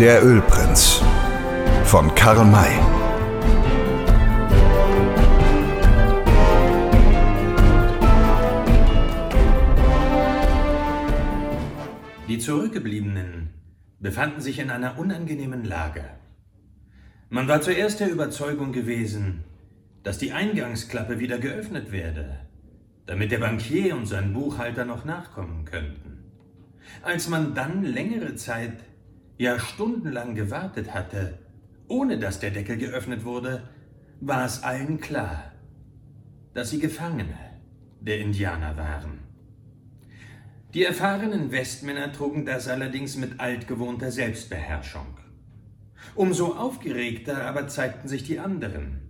Der 0.00 0.24
Ölprinz 0.24 1.02
von 1.82 2.14
Karl 2.14 2.44
May. 2.44 2.70
Die 12.28 12.38
Zurückgebliebenen 12.38 13.50
befanden 13.98 14.40
sich 14.40 14.60
in 14.60 14.70
einer 14.70 15.00
unangenehmen 15.00 15.64
Lage. 15.64 16.04
Man 17.28 17.48
war 17.48 17.60
zuerst 17.60 17.98
der 17.98 18.12
Überzeugung 18.12 18.70
gewesen, 18.70 19.42
dass 20.04 20.18
die 20.18 20.30
Eingangsklappe 20.30 21.18
wieder 21.18 21.38
geöffnet 21.38 21.90
werde, 21.90 22.38
damit 23.06 23.32
der 23.32 23.38
Bankier 23.38 23.96
und 23.96 24.06
sein 24.06 24.32
Buchhalter 24.32 24.84
noch 24.84 25.04
nachkommen 25.04 25.64
könnten. 25.64 26.22
Als 27.02 27.28
man 27.28 27.56
dann 27.56 27.82
längere 27.82 28.36
Zeit, 28.36 28.84
ja 29.38 29.58
stundenlang 29.58 30.34
gewartet 30.34 30.92
hatte, 30.92 31.38
ohne 31.86 32.18
dass 32.18 32.40
der 32.40 32.50
Deckel 32.50 32.76
geöffnet 32.76 33.24
wurde, 33.24 33.62
war 34.20 34.44
es 34.44 34.62
allen 34.62 35.00
klar, 35.00 35.52
dass 36.54 36.70
sie 36.70 36.80
Gefangene 36.80 37.38
der 38.00 38.18
Indianer 38.18 38.76
waren. 38.76 39.20
Die 40.74 40.84
erfahrenen 40.84 41.50
Westmänner 41.50 42.12
trugen 42.12 42.44
das 42.44 42.68
allerdings 42.68 43.16
mit 43.16 43.40
altgewohnter 43.40 44.10
Selbstbeherrschung. 44.10 45.16
Umso 46.14 46.54
aufgeregter 46.54 47.46
aber 47.46 47.68
zeigten 47.68 48.08
sich 48.08 48.24
die 48.24 48.38
anderen, 48.38 49.00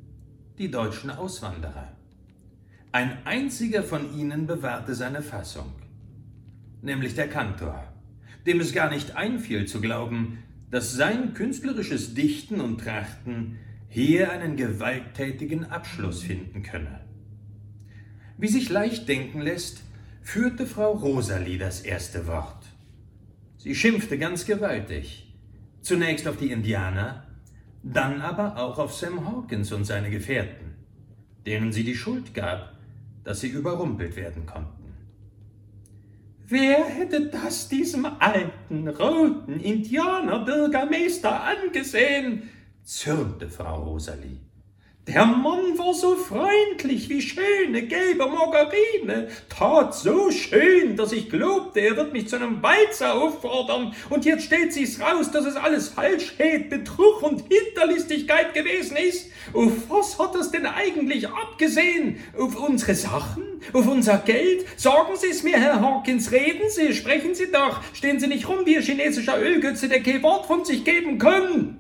die 0.59 0.71
deutschen 0.71 1.11
Auswanderer. 1.11 1.97
Ein 2.93 3.19
einziger 3.25 3.83
von 3.83 4.17
ihnen 4.17 4.47
bewahrte 4.47 4.95
seine 4.95 5.23
Fassung, 5.23 5.73
nämlich 6.81 7.15
der 7.15 7.29
Kantor, 7.29 7.88
dem 8.49 8.61
es 8.61 8.73
gar 8.73 8.91
nicht 8.91 9.15
einfiel 9.15 9.67
zu 9.67 9.81
glauben, 9.81 10.39
dass 10.71 10.95
sein 10.95 11.35
künstlerisches 11.35 12.15
Dichten 12.15 12.61
und 12.61 12.81
Trachten 12.81 13.59
hier 13.89 14.33
einen 14.33 14.57
gewalttätigen 14.57 15.67
Abschluss 15.67 16.23
finden 16.23 16.63
könne. 16.63 17.01
Wie 18.39 18.49
sich 18.49 18.71
leicht 18.71 19.07
denken 19.07 19.43
lässt, 19.43 19.83
führte 20.23 20.67
Frau 20.67 20.93
Rosalie 20.93 21.59
das 21.59 21.83
erste 21.83 22.27
Wort. 22.27 22.65
Sie 23.59 23.75
schimpfte 23.75 24.19
ganz 24.19 24.47
gewaltig. 24.47 25.35
Zunächst 25.83 26.27
auf 26.27 26.39
die 26.39 26.51
Indianer, 26.51 27.27
dann 27.83 28.23
aber 28.23 28.57
auch 28.57 28.79
auf 28.79 28.95
Sam 28.95 29.27
Hawkins 29.27 29.73
und 29.73 29.85
seine 29.85 30.11
Gefährten, 30.11 30.75
denen 31.47 31.73
sie 31.73 31.85
die 31.85 31.97
Schuld 31.97 32.33
gab, 32.33 32.79
dass 33.25 33.41
sie 33.41 33.49
überrumpelt 33.49 34.17
werden 34.17 34.47
konnten. 34.47 34.78
Wer 36.51 36.83
hätte 36.83 37.27
das 37.27 37.69
diesem 37.69 38.07
alten, 38.07 38.89
roten 38.89 39.61
Indianerbürgermeister 39.61 41.43
angesehen? 41.43 42.49
zürnte 42.83 43.51
Frau 43.51 43.83
Rosalie. 43.83 44.39
Der 45.07 45.27
Mann 45.27 45.77
war 45.77 45.93
so 45.93 46.17
freundlich 46.17 47.11
wie 47.11 47.21
schöne 47.21 47.83
gelbe 47.83 48.27
Margarine, 48.27 49.29
tat 49.51 49.95
so 49.95 50.31
schön, 50.31 50.97
dass 50.97 51.13
ich 51.13 51.29
glaubte, 51.29 51.81
er 51.81 51.99
wird 51.99 52.15
mich 52.15 52.29
zu 52.29 52.37
einem 52.37 52.63
Walzer 52.63 53.15
auffordern, 53.15 53.95
und 54.09 54.25
jetzt 54.25 54.45
stellt 54.45 54.73
sich's 54.73 55.01
raus, 55.01 55.31
dass 55.31 55.45
es 55.45 55.57
alles 55.57 55.89
Falschheit, 55.89 56.71
Betrug 56.71 57.23
und 57.23 57.45
Hinterlistigkeit 57.49 58.55
gewesen 58.55 58.97
ist. 58.97 59.31
Auf 59.53 59.73
was 59.91 60.19
hat 60.19 60.35
es 60.35 60.51
denn 60.51 60.65
eigentlich 60.65 61.29
abgesehen? 61.29 62.19
Auf 62.39 62.57
unsere 62.57 62.95
Sachen? 62.95 63.58
Auf 63.73 63.87
unser 63.87 64.19
Geld? 64.19 64.65
Sagen 64.77 65.15
Sie 65.17 65.29
es 65.29 65.43
mir, 65.43 65.59
Herr 65.59 65.81
Hawkins, 65.81 66.33
reden 66.33 66.69
Sie, 66.69 66.95
sprechen 66.95 67.35
Sie 67.35 67.51
doch, 67.51 67.83
stehen 67.95 68.19
Sie 68.21 68.27
nicht 68.27 68.49
rum 68.49 68.65
wie 68.65 68.77
ein 68.77 68.83
chinesischer 68.83 69.41
Ölgötze, 69.41 69.89
der 69.89 70.03
kein 70.03 70.23
Wort 70.23 70.47
von 70.47 70.65
sich 70.65 70.85
geben 70.85 71.19
kann. 71.19 71.79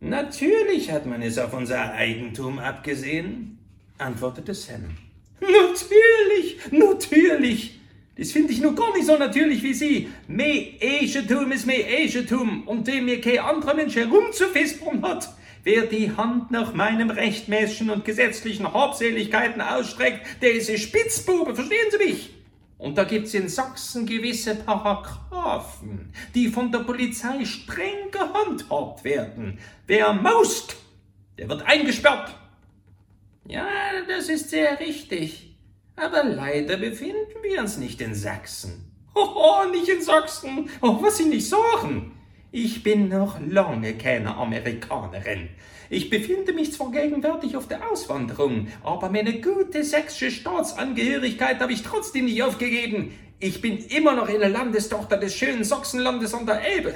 Natürlich 0.00 0.90
hat 0.90 1.06
man 1.06 1.22
es 1.22 1.38
auf 1.38 1.52
unser 1.52 1.92
Eigentum 1.92 2.58
abgesehen, 2.58 3.58
antwortete 3.98 4.54
Sam. 4.54 4.96
Natürlich, 5.40 6.58
natürlich. 6.70 7.80
Das 8.16 8.32
finde 8.32 8.52
ich 8.52 8.60
nur 8.60 8.74
gar 8.74 8.94
nicht 8.94 9.06
so 9.06 9.16
natürlich 9.16 9.62
wie 9.62 9.72
Sie. 9.72 10.08
Me 10.28 10.74
Eigentum 10.80 11.52
ist 11.52 11.66
me 11.66 11.84
Eigentum, 11.86 12.66
und 12.66 12.86
dem 12.86 13.06
mir 13.06 13.20
kein 13.20 13.38
anderer 13.38 13.74
Mensch 13.74 13.96
herumzufispern 13.96 15.02
hat. 15.02 15.30
Wer 15.62 15.86
die 15.86 16.16
Hand 16.16 16.50
nach 16.50 16.72
meinem 16.72 17.10
rechtmäßigen 17.10 17.90
und 17.90 18.04
gesetzlichen 18.04 18.72
Habseligkeiten 18.72 19.60
ausstreckt, 19.60 20.42
der 20.42 20.52
ist 20.52 20.70
ein 20.70 20.78
Spitzbube, 20.78 21.54
verstehen 21.54 21.90
Sie 21.90 22.04
mich? 22.04 22.30
Und 22.78 22.96
da 22.96 23.04
gibt's 23.04 23.34
in 23.34 23.48
Sachsen 23.48 24.06
gewisse 24.06 24.54
Paragraphen, 24.54 26.14
die 26.34 26.48
von 26.48 26.72
der 26.72 26.78
Polizei 26.78 27.44
streng 27.44 28.10
gehandhabt 28.10 29.04
werden. 29.04 29.58
Wer 29.86 30.14
maust, 30.14 30.76
der 31.36 31.48
wird 31.50 31.62
eingesperrt. 31.62 32.34
Ja, 33.46 33.66
das 34.08 34.30
ist 34.30 34.48
sehr 34.48 34.80
richtig. 34.80 35.56
Aber 35.96 36.24
leider 36.24 36.78
befinden 36.78 37.42
wir 37.42 37.60
uns 37.60 37.76
nicht 37.76 38.00
in 38.00 38.14
Sachsen. 38.14 38.90
Oh, 39.14 39.64
nicht 39.70 39.88
in 39.88 40.00
Sachsen. 40.00 40.70
Oh, 40.80 41.02
was 41.02 41.18
Sie 41.18 41.26
nicht 41.26 41.46
sagen. 41.46 42.12
Ich 42.52 42.82
bin 42.82 43.08
noch 43.08 43.38
lange 43.40 43.94
keine 43.94 44.34
Amerikanerin. 44.34 45.50
Ich 45.88 46.10
befinde 46.10 46.52
mich 46.52 46.72
zwar 46.72 46.90
gegenwärtig 46.90 47.56
auf 47.56 47.68
der 47.68 47.88
Auswanderung, 47.88 48.66
aber 48.82 49.08
meine 49.08 49.40
gute 49.40 49.84
sächsische 49.84 50.32
Staatsangehörigkeit 50.32 51.60
habe 51.60 51.72
ich 51.72 51.84
trotzdem 51.84 52.24
nicht 52.24 52.42
aufgegeben. 52.42 53.12
Ich 53.38 53.60
bin 53.60 53.78
immer 53.78 54.16
noch 54.16 54.28
eine 54.28 54.48
Landestochter 54.48 55.16
des 55.16 55.36
schönen 55.36 55.62
Sachsenlandes 55.62 56.34
an 56.34 56.46
der 56.46 56.60
Elbe. 56.60 56.94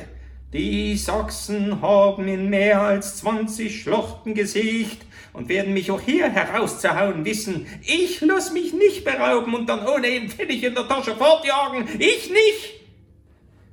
Die 0.53 0.97
Sachsen 0.97 1.81
haben 1.81 2.27
in 2.27 2.51
mehr 2.51 2.83
als 2.83 3.19
20 3.19 3.81
Schluchten 3.81 4.35
gesiegt 4.35 5.07
und 5.33 5.49
werden 5.49 5.73
mich 5.73 5.93
auch 5.93 6.01
hier 6.01 6.31
herauszuhauen 6.31 7.25
wissen. 7.25 7.67
Ich 7.83 8.21
lass 8.23 8.53
mich 8.53 8.73
nicht 8.73 9.05
berauben 9.05 9.55
und 9.55 9.69
dann 9.69 9.87
ohne 9.87 10.09
einen 10.09 10.29
Pfennig 10.29 10.65
in 10.65 10.75
der 10.75 10.89
Tasche 10.89 11.15
fortjagen. 11.15 11.87
Ich 12.01 12.29
nicht! 12.31 12.81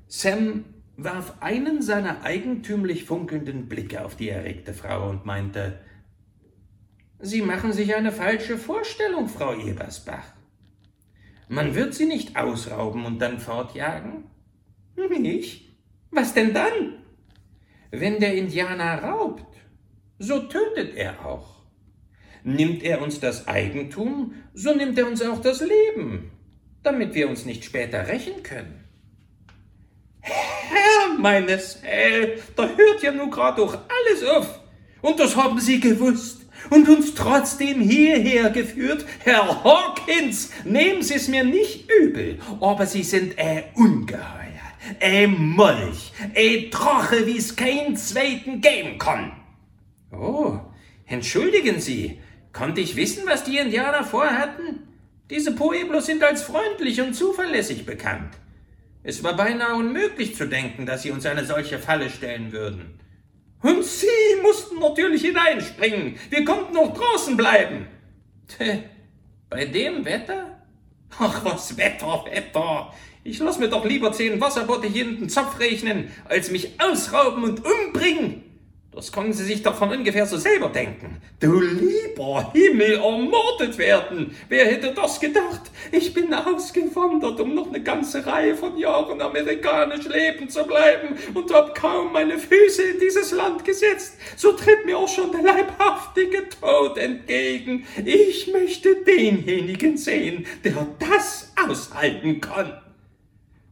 Sam 0.08 0.66
warf 0.98 1.36
einen 1.40 1.82
seiner 1.82 2.24
eigentümlich 2.24 3.06
funkelnden 3.06 3.68
Blicke 3.68 4.06
auf 4.06 4.16
die 4.16 4.30
erregte 4.30 4.74
Frau 4.74 5.10
und 5.10 5.26
meinte, 5.26 5.80
Sie 7.20 7.42
machen 7.42 7.72
sich 7.72 7.96
eine 7.96 8.12
falsche 8.12 8.58
Vorstellung, 8.58 9.28
Frau 9.28 9.54
Ebersbach. 9.54 10.34
Man 11.48 11.76
wird 11.76 11.94
sie 11.94 12.06
nicht 12.06 12.36
ausrauben 12.36 13.06
und 13.06 13.20
dann 13.20 13.40
fortjagen? 13.40 14.24
Nicht? 15.20 15.78
Was 16.10 16.34
denn 16.34 16.54
dann? 16.54 17.04
Wenn 17.92 18.20
der 18.20 18.36
Indianer 18.36 19.04
raubt, 19.04 19.58
so 20.18 20.40
tötet 20.40 20.96
er 20.96 21.26
auch. 21.26 21.64
Nimmt 22.44 22.84
er 22.84 23.02
uns 23.02 23.20
das 23.20 23.48
Eigentum, 23.48 24.34
so 24.54 24.74
nimmt 24.74 24.98
er 24.98 25.08
uns 25.08 25.22
auch 25.22 25.42
das 25.42 25.62
Leben, 25.62 26.32
damit 26.82 27.14
wir 27.14 27.30
uns 27.30 27.46
nicht 27.46 27.64
später 27.66 28.08
rächen 28.08 28.42
können. 28.44 28.81
Herr 30.22 31.18
meines 31.18 31.80
Hell, 31.82 32.42
da 32.56 32.68
hört 32.68 33.04
ja 33.04 33.12
nun 33.12 33.32
grad 33.32 33.58
doch 33.58 33.74
alles 33.74 34.24
auf. 34.24 34.60
Und 35.02 35.20
das 35.20 35.36
haben 35.36 35.60
Sie 35.60 35.80
gewusst 35.80 36.42
und 36.70 36.88
uns 36.88 37.16
trotzdem 37.16 37.82
hierher 37.82 38.50
geführt. 38.52 39.06
Herr 39.20 39.64
Hawkins, 39.64 40.52
nehmen 40.64 41.02
Sie 41.02 41.16
es 41.16 41.28
mir 41.28 41.44
nicht 41.44 41.90
übel, 41.92 42.40
aber 42.60 42.86
Sie 42.86 43.04
sind 43.04 43.38
ein 43.40 43.64
Ungeheuer, 43.76 44.22
ein 45.00 45.36
Molch, 45.38 46.12
ein 46.36 46.70
Drache, 46.70 47.26
wie 47.26 47.38
es 47.38 47.56
keinen 47.56 47.96
zweiten 47.98 48.62
geben 48.62 49.00
kann. 49.00 49.32
Oh, 50.12 50.60
entschuldigen 51.08 51.80
Sie, 51.80 52.20
konnte 52.54 52.82
ich 52.82 52.96
wissen, 52.96 53.24
was 53.26 53.44
die 53.44 53.58
Indianer 53.58 54.04
vorhatten? 54.04 54.88
Diese 55.30 55.54
Pueblos 55.54 56.06
sind 56.06 56.24
als 56.24 56.44
freundlich 56.44 57.00
und 57.02 57.14
zuverlässig 57.14 57.86
bekannt. 57.86 58.36
Es 59.04 59.24
war 59.24 59.36
beinahe 59.36 59.76
unmöglich 59.76 60.36
zu 60.36 60.48
denken, 60.48 60.86
dass 60.86 61.02
sie 61.02 61.12
uns 61.12 61.26
eine 61.26 61.46
solche 61.46 61.80
Falle 61.80 62.10
stellen 62.10 62.52
würden. 62.52 63.00
Und 63.62 63.84
Sie 63.84 64.08
mussten 64.42 64.80
natürlich 64.80 65.22
hineinspringen. 65.22 66.18
Wir 66.30 66.46
konnten 66.46 66.74
noch 66.74 66.94
draußen 66.94 67.38
bleiben. 67.38 67.88
Tö, 68.48 68.78
bei 69.50 69.66
dem 69.66 70.04
Wetter? 70.06 70.66
Ach, 71.20 71.44
was 71.46 71.78
Wetter, 71.78 72.26
Wetter. 72.26 72.94
Ich 73.24 73.40
lass 73.40 73.60
mir 73.60 73.70
doch 73.70 73.86
lieber 73.86 74.12
zehn 74.12 74.42
Wasserbotte 74.42 74.88
hier 74.88 75.04
in 75.04 75.20
den 75.20 75.30
Zopf 75.30 75.60
rechnen, 75.60 76.12
als 76.28 76.50
mich 76.50 76.80
ausrauben 76.80 77.44
und 77.44 77.62
umbringen. 77.64 78.44
Das 78.94 79.10
können 79.10 79.32
Sie 79.32 79.46
sich 79.46 79.64
doch 79.64 79.76
von 79.76 79.90
ungefähr 79.90 80.26
so 80.26 80.36
selber 80.38 80.68
denken. 80.68 81.22
Du 81.40 81.62
lieber 81.62 82.52
Himmel, 82.52 82.96
ermordet 82.96 83.78
werden! 83.78 84.36
Wer 84.50 84.66
hätte 84.66 84.94
das 84.94 85.18
gedacht? 85.18 85.62
Ich 85.94 86.14
bin 86.14 86.34
ausgewandert, 86.34 87.40
um 87.40 87.56
noch 87.56 87.68
eine 87.68 87.82
ganze 87.82 88.26
Reihe 88.26 88.54
von 88.54 88.78
Jahren 88.78 89.22
amerikanisch 89.22 90.10
leben 90.10 90.50
zu 90.50 90.66
bleiben 90.66 91.16
und 91.34 91.54
hab 91.54 91.74
kaum 91.74 92.12
meine 92.12 92.38
Füße 92.38 92.84
in 92.84 93.00
dieses 93.00 93.32
Land 93.32 93.64
gesetzt. 93.64 94.18
So 94.36 94.52
tritt 94.52 94.86
mir 94.86 94.98
auch 94.98 95.08
schon 95.08 95.32
der 95.32 95.44
leibhaftige 95.44 96.50
Tod 96.50 96.98
entgegen. 96.98 97.86
Ich 98.04 98.52
möchte 98.52 99.04
denjenigen 99.06 99.96
sehen, 99.96 100.46
der 100.66 100.86
das 101.00 101.54
aushalten 101.66 102.42
kann. 102.42 102.82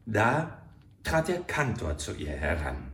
Da 0.06 0.62
trat 1.04 1.28
der 1.28 1.40
Kantor 1.42 1.98
zu 1.98 2.14
ihr 2.14 2.32
heran. 2.32 2.90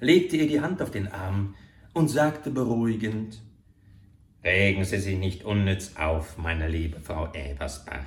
Legte 0.00 0.36
ihr 0.36 0.46
die 0.46 0.60
Hand 0.60 0.82
auf 0.82 0.90
den 0.90 1.08
Arm 1.08 1.54
und 1.92 2.08
sagte 2.08 2.50
beruhigend, 2.50 3.42
Regen 4.44 4.84
Sie 4.84 4.98
sich 4.98 5.18
nicht 5.18 5.44
unnütz 5.44 5.96
auf, 5.96 6.38
meine 6.38 6.68
liebe 6.68 7.00
Frau 7.00 7.32
Ebersbach. 7.32 8.06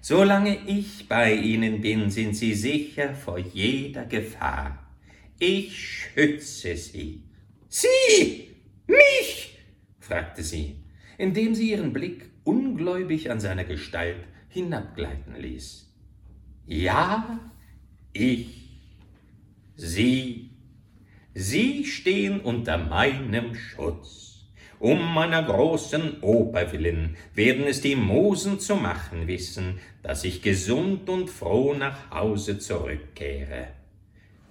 Solange 0.00 0.58
ich 0.66 1.08
bei 1.08 1.34
Ihnen 1.34 1.80
bin, 1.80 2.10
sind 2.10 2.34
Sie 2.34 2.54
sicher 2.54 3.14
vor 3.14 3.38
jeder 3.38 4.04
Gefahr. 4.04 4.78
Ich 5.38 5.78
schütze 5.78 6.76
Sie. 6.76 7.22
Sie? 7.68 8.50
Mich? 8.88 9.58
fragte 10.00 10.42
sie, 10.42 10.82
indem 11.18 11.54
sie 11.54 11.70
ihren 11.70 11.92
Blick 11.92 12.30
ungläubig 12.42 13.30
an 13.30 13.38
seiner 13.38 13.62
Gestalt 13.62 14.24
hinabgleiten 14.48 15.36
ließ. 15.36 15.88
Ja, 16.66 17.38
ich, 18.12 18.56
Sie, 19.76 20.49
Sie 21.42 21.86
stehen 21.86 22.40
unter 22.40 22.76
meinem 22.76 23.54
Schutz. 23.54 24.44
Um 24.78 25.14
meiner 25.14 25.42
großen 25.42 26.20
Oper 26.20 26.70
willen 26.70 27.16
werden 27.34 27.64
es 27.66 27.80
die 27.80 27.96
Musen 27.96 28.60
zu 28.60 28.76
machen 28.76 29.26
wissen, 29.26 29.80
dass 30.02 30.24
ich 30.24 30.42
gesund 30.42 31.08
und 31.08 31.30
froh 31.30 31.72
nach 31.72 32.10
Hause 32.10 32.58
zurückkehre. 32.58 33.68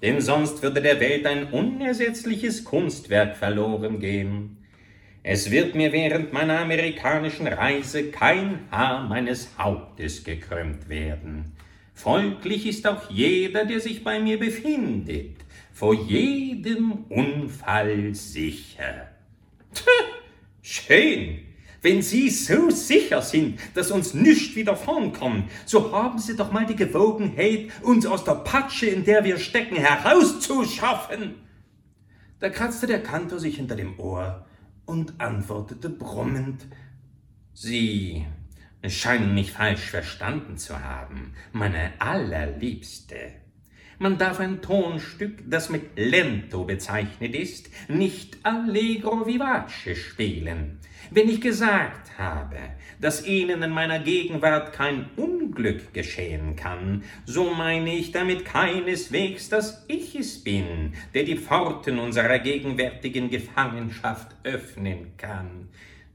Denn 0.01 0.19
sonst 0.19 0.63
würde 0.63 0.81
der 0.81 0.99
Welt 0.99 1.27
ein 1.27 1.51
unersetzliches 1.51 2.63
Kunstwerk 2.63 3.37
verloren 3.37 3.99
gehen. 3.99 4.57
Es 5.21 5.51
wird 5.51 5.75
mir 5.75 5.91
während 5.91 6.33
meiner 6.33 6.57
amerikanischen 6.57 7.45
Reise 7.45 8.05
kein 8.05 8.61
Haar 8.71 9.07
meines 9.07 9.49
Hauptes 9.59 10.23
gekrümmt 10.23 10.89
werden. 10.89 11.51
Folglich 11.93 12.65
ist 12.65 12.87
auch 12.87 13.11
jeder, 13.11 13.65
der 13.65 13.79
sich 13.79 14.03
bei 14.03 14.19
mir 14.19 14.39
befindet, 14.39 15.35
vor 15.71 15.93
jedem 15.93 17.05
Unfall 17.09 18.13
sicher. 18.13 19.09
Schön! 20.61 21.39
Wenn 21.81 22.01
Sie 22.01 22.29
so 22.29 22.69
sicher 22.69 23.21
sind, 23.21 23.59
dass 23.73 23.91
uns 23.91 24.13
nichts 24.13 24.55
widerfahren 24.55 25.13
kann, 25.13 25.45
so 25.65 25.93
haben 25.93 26.19
Sie 26.19 26.35
doch 26.35 26.51
mal 26.51 26.65
die 26.65 26.75
Gewogenheit, 26.75 27.69
uns 27.81 28.05
aus 28.05 28.25
der 28.25 28.35
Patsche, 28.35 28.87
in 28.87 29.05
der 29.05 29.23
wir 29.23 29.37
stecken, 29.37 29.77
herauszuschaffen. 29.77 31.35
Da 32.39 32.49
kratzte 32.49 32.85
der 32.85 33.01
Kantor 33.01 33.39
sich 33.39 33.55
hinter 33.55 33.77
dem 33.77 33.97
Ohr 33.97 34.45
und 34.85 35.21
antwortete 35.21 35.89
brummend, 35.89 36.65
Sie 37.53 38.25
scheinen 38.87 39.33
mich 39.33 39.51
falsch 39.51 39.89
verstanden 39.89 40.57
zu 40.57 40.81
haben, 40.81 41.33
meine 41.51 41.93
allerliebste. 41.99 43.33
Man 44.01 44.17
darf 44.17 44.39
ein 44.39 44.61
Tonstück, 44.61 45.43
das 45.45 45.69
mit 45.69 45.97
Lento 45.97 46.63
bezeichnet 46.63 47.35
ist, 47.35 47.69
nicht 47.89 48.37
allegro 48.43 49.27
vivace 49.27 49.97
spielen. 49.97 50.79
Wenn 51.11 51.27
ich 51.27 51.41
gesagt 51.41 52.17
habe, 52.17 52.55
dass 53.01 53.27
Ihnen 53.27 53.61
in 53.61 53.71
meiner 53.71 53.99
Gegenwart 53.99 54.71
kein 54.71 55.09
Unglück 55.17 55.93
geschehen 55.93 56.55
kann, 56.55 57.03
so 57.25 57.53
meine 57.53 57.93
ich 57.93 58.13
damit 58.13 58.45
keineswegs, 58.45 59.49
dass 59.49 59.83
ich 59.89 60.15
es 60.15 60.41
bin, 60.45 60.93
der 61.13 61.25
die 61.25 61.37
Pforten 61.37 61.99
unserer 61.99 62.39
gegenwärtigen 62.39 63.29
Gefangenschaft 63.29 64.33
öffnen 64.45 65.17
kann. 65.17 65.67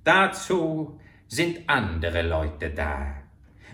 Dazu 0.04 0.98
sind 1.28 1.60
andere 1.66 2.22
Leute 2.22 2.70
da. 2.70 3.16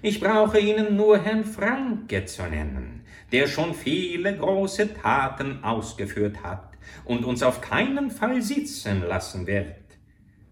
Ich 0.02 0.18
brauche 0.18 0.58
Ihnen 0.58 0.96
nur 0.96 1.22
Herrn 1.22 1.44
Franke 1.44 2.24
zu 2.24 2.42
nennen 2.42 2.99
der 3.32 3.46
schon 3.46 3.74
viele 3.74 4.36
große 4.36 4.94
Taten 4.94 5.62
ausgeführt 5.62 6.42
hat 6.42 6.70
und 7.04 7.24
uns 7.24 7.42
auf 7.42 7.60
keinen 7.60 8.10
Fall 8.10 8.42
sitzen 8.42 9.02
lassen 9.02 9.46
wird. 9.46 9.76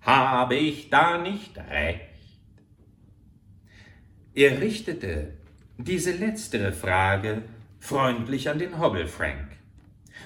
Habe 0.00 0.56
ich 0.56 0.90
da 0.90 1.18
nicht 1.18 1.56
recht? 1.58 2.00
Er 4.34 4.60
richtete 4.60 5.34
diese 5.76 6.12
letztere 6.12 6.72
Frage 6.72 7.42
freundlich 7.80 8.48
an 8.48 8.58
den 8.58 8.78
Hobble 8.78 9.06
Frank. 9.06 9.48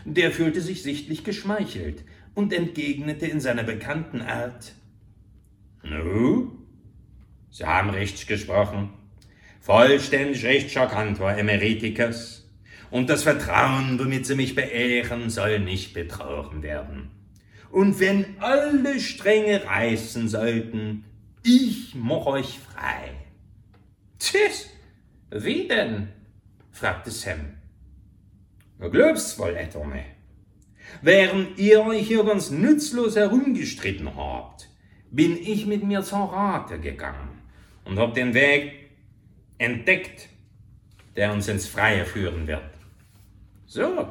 Der 0.05 0.31
fühlte 0.31 0.61
sich 0.61 0.83
sichtlich 0.83 1.25
geschmeichelt 1.25 2.05
und 2.35 2.53
entgegnete 2.53 3.27
in 3.27 3.41
seiner 3.41 3.63
bekannten 3.63 4.21
Art 4.21 4.75
Nu, 5.83 6.59
Sie 7.51 7.65
haben 7.65 7.91
richtig 7.91 8.27
gesprochen. 8.27 8.91
Vollständig 9.61 10.45
recht, 10.45 10.75
Kantor 10.75 11.33
Emeritikus 11.33 12.42
und 12.93 13.09
das 13.09 13.23
Vertrauen, 13.23 13.99
womit 13.99 14.27
sie 14.27 14.35
mich 14.35 14.55
beehren, 14.55 15.31
soll 15.31 15.61
nicht 15.61 15.95
betrogen 15.95 16.63
werden. 16.63 17.11
Und 17.71 17.99
wenn 18.01 18.37
alle 18.39 19.01
Stränge 19.01 19.65
reißen 19.65 20.29
sollten, 20.29 21.05
ich 21.43 21.95
mach 21.95 22.27
euch 22.27 22.59
frei. 22.59 23.13
Tschüss, 24.21 24.69
wie 25.31 25.67
denn? 25.67 26.09
fragte 26.71 27.11
Sam. 27.11 27.55
Du 28.79 28.91
glaubst 28.91 29.39
wohl 29.39 29.55
nicht. 29.55 29.75
Während 31.01 31.59
ihr 31.59 31.87
euch 31.87 32.07
hier 32.07 32.25
ganz 32.25 32.51
nützlos 32.51 33.17
herumgestritten 33.17 34.15
habt, 34.15 34.69
bin 35.11 35.39
ich 35.39 35.65
mit 35.65 35.83
mir 35.83 36.03
zur 36.03 36.31
Rate 36.31 36.79
gegangen 36.79 37.41
und 37.87 37.99
hab 37.99 38.13
den 38.13 38.35
Weg 38.35 38.91
entdeckt, 39.57 40.29
der 41.17 41.33
uns 41.33 41.49
ins 41.49 41.67
Freie 41.67 42.05
führen 42.05 42.47
wird. 42.47 42.72
So, 43.75 44.07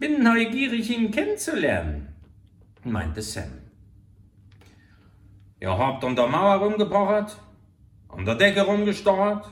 bin 0.00 0.24
neugierig, 0.24 0.90
ihn 0.90 1.12
kennenzulernen, 1.12 2.08
meinte 2.82 3.22
Sam. 3.22 3.52
Ihr 5.60 5.78
habt 5.78 6.02
an 6.02 6.16
der 6.16 6.26
Mauer 6.26 6.56
rumgepochert, 6.56 7.38
an 8.08 8.24
der 8.24 8.34
Decke 8.34 8.62
rumgestarrt 8.62 9.46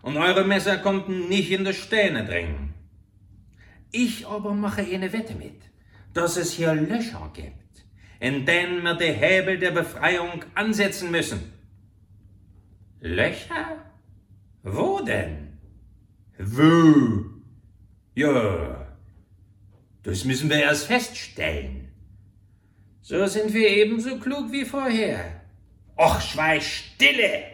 und 0.00 0.16
eure 0.16 0.44
Messer 0.46 0.78
konnten 0.78 1.28
nicht 1.28 1.50
in 1.50 1.66
die 1.66 1.74
Stähne 1.74 2.24
drängen. 2.24 2.72
Ich 3.90 4.26
aber 4.26 4.54
mache 4.54 4.80
eine 4.80 5.12
Wette 5.12 5.34
mit, 5.34 5.60
dass 6.14 6.38
es 6.38 6.52
hier 6.52 6.72
Löcher 6.74 7.30
gibt, 7.34 7.84
in 8.20 8.46
denen 8.46 8.82
wir 8.84 8.94
die 8.94 9.12
Hebel 9.12 9.58
der 9.58 9.72
Befreiung 9.72 10.46
ansetzen 10.54 11.10
müssen. 11.10 11.40
Löcher? 13.00 13.84
Wo 14.62 15.02
denn? 15.04 15.58
Wo? 16.38 17.31
Ja, 18.14 18.94
das 20.02 20.24
müssen 20.24 20.50
wir 20.50 20.62
erst 20.62 20.86
feststellen. 20.86 21.88
So 23.00 23.26
sind 23.26 23.54
wir 23.54 23.68
ebenso 23.68 24.18
klug 24.18 24.52
wie 24.52 24.64
vorher. 24.64 25.42
Och, 25.96 26.20
schweig 26.20 26.62
stille! 26.62 27.44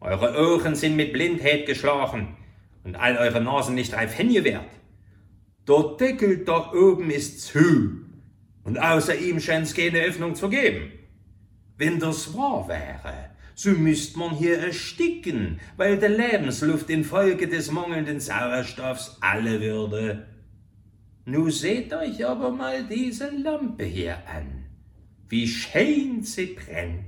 Eure 0.00 0.34
Ohren 0.36 0.74
sind 0.74 0.96
mit 0.96 1.12
Blindheit 1.12 1.66
geschlagen 1.66 2.36
und 2.84 2.96
all 2.96 3.18
eure 3.18 3.40
Nasen 3.40 3.74
nicht 3.74 3.92
Pfennige 3.92 4.44
wert. 4.44 4.70
Der 5.68 5.96
Deckel 6.00 6.44
da 6.44 6.72
oben 6.72 7.10
ist 7.10 7.42
zu 7.42 8.06
und 8.64 8.78
außer 8.78 9.16
ihm 9.16 9.40
scheint's 9.40 9.74
keine 9.74 10.00
Öffnung 10.00 10.34
zu 10.34 10.48
geben. 10.48 10.90
Wenn 11.76 12.00
das 12.00 12.34
wahr 12.34 12.66
wäre, 12.66 13.31
so 13.62 13.70
müsst 13.70 14.16
man 14.16 14.34
hier 14.34 14.58
ersticken, 14.58 15.60
weil 15.76 15.96
der 15.96 16.08
Lebensluft 16.08 16.90
infolge 16.90 17.46
des 17.46 17.70
mangelnden 17.70 18.18
Sauerstoffs 18.18 19.18
alle 19.20 19.60
würde. 19.60 20.26
Nu 21.26 21.48
seht 21.48 21.94
euch 21.94 22.26
aber 22.26 22.50
mal 22.50 22.82
diese 22.82 23.30
Lampe 23.30 23.84
hier 23.84 24.16
an, 24.26 24.64
wie 25.28 25.46
schön 25.46 26.24
sie 26.24 26.56
brennt, 26.56 27.04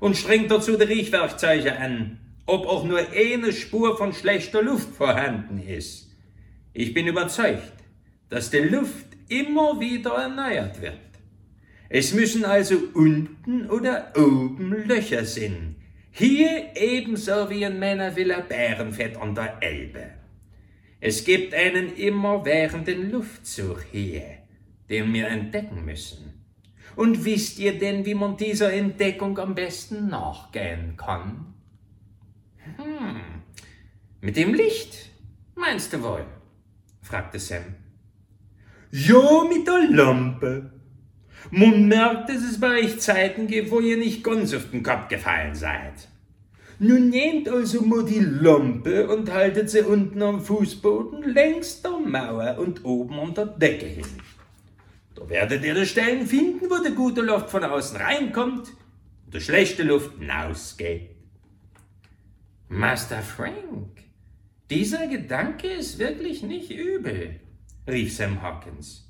und 0.00 0.16
strengt 0.16 0.50
dazu 0.50 0.78
die 0.78 0.84
Riechwerkzeuge 0.84 1.76
an, 1.78 2.20
ob 2.46 2.64
auch 2.66 2.84
nur 2.84 3.00
eine 3.14 3.52
Spur 3.52 3.98
von 3.98 4.14
schlechter 4.14 4.62
Luft 4.62 4.94
vorhanden 4.94 5.58
ist. 5.58 6.10
Ich 6.72 6.94
bin 6.94 7.06
überzeugt, 7.06 7.84
dass 8.30 8.48
die 8.48 8.60
Luft 8.60 9.08
immer 9.28 9.78
wieder 9.78 10.12
erneuert 10.12 10.80
wird. 10.80 10.96
Es 11.88 12.12
müssen 12.12 12.44
also 12.44 12.76
unten 12.94 13.70
oder 13.70 14.12
oben 14.16 14.72
Löcher 14.86 15.24
sein. 15.24 15.76
Hier 16.10 16.70
ebenso 16.74 17.50
wie 17.50 17.62
in 17.62 17.78
meiner 17.78 18.16
Villa 18.16 18.40
Bärenfett 18.40 19.16
an 19.16 19.34
der 19.34 19.58
Elbe. 19.60 20.10
Es 21.00 21.24
gibt 21.24 21.54
einen 21.54 21.94
immerwährenden 21.94 23.10
Luftzug 23.10 23.84
hier, 23.92 24.38
den 24.88 25.12
wir 25.12 25.28
entdecken 25.28 25.84
müssen. 25.84 26.42
Und 26.96 27.24
wisst 27.24 27.58
ihr 27.58 27.78
denn, 27.78 28.06
wie 28.06 28.14
man 28.14 28.36
dieser 28.36 28.72
Entdeckung 28.72 29.38
am 29.38 29.54
besten 29.54 30.08
nachgehen 30.08 30.96
kann? 30.96 31.54
Hm, 32.76 33.42
mit 34.22 34.36
dem 34.36 34.54
Licht, 34.54 35.10
meinst 35.54 35.92
du 35.92 36.02
wohl? 36.02 36.24
fragte 37.02 37.38
Sam. 37.38 37.62
Ja, 38.90 39.44
mit 39.44 39.66
der 39.66 39.90
Lampe, 39.90 40.72
man 41.50 41.88
merkt, 41.88 42.28
dass 42.28 42.42
es 42.42 42.60
bei 42.60 42.80
euch 42.80 42.98
Zeiten 42.98 43.46
gibt, 43.46 43.70
wo 43.70 43.80
ihr 43.80 43.96
nicht 43.96 44.24
ganz 44.24 44.54
auf 44.54 44.70
den 44.70 44.82
Kopf 44.82 45.08
gefallen 45.08 45.54
seid. 45.54 46.08
Nun 46.78 47.08
nehmt 47.08 47.48
also 47.48 47.80
mal 47.82 48.04
die 48.04 48.20
Lampe 48.20 49.08
und 49.08 49.32
haltet 49.32 49.70
sie 49.70 49.80
unten 49.80 50.20
am 50.22 50.42
Fußboden 50.42 51.32
längs 51.32 51.80
der 51.80 51.98
Mauer 51.98 52.58
und 52.58 52.84
oben 52.84 53.18
an 53.18 53.34
der 53.34 53.46
Decke 53.46 53.86
hin. 53.86 54.04
Da 55.14 55.26
werdet 55.30 55.64
ihr 55.64 55.74
die 55.74 55.86
Stellen 55.86 56.26
finden, 56.26 56.68
wo 56.68 56.82
die 56.86 56.94
gute 56.94 57.22
Luft 57.22 57.48
von 57.48 57.64
außen 57.64 57.96
reinkommt 57.96 58.68
und 59.24 59.34
die 59.34 59.40
schlechte 59.40 59.84
Luft 59.84 60.18
hinausgeht. 60.18 61.16
Master 62.68 63.22
Frank, 63.22 64.02
dieser 64.68 65.06
Gedanke 65.06 65.68
ist 65.68 65.98
wirklich 65.98 66.42
nicht 66.42 66.70
übel, 66.70 67.40
rief 67.88 68.14
Sam 68.14 68.42
Hawkins. 68.42 69.05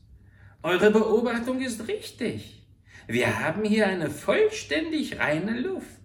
Eure 0.67 0.91
Beobachtung 0.91 1.61
ist 1.61 1.87
richtig. 1.87 2.67
Wir 3.07 3.39
haben 3.39 3.63
hier 3.63 3.87
eine 3.87 4.11
vollständig 4.11 5.17
reine 5.21 5.61
Luft. 5.61 6.01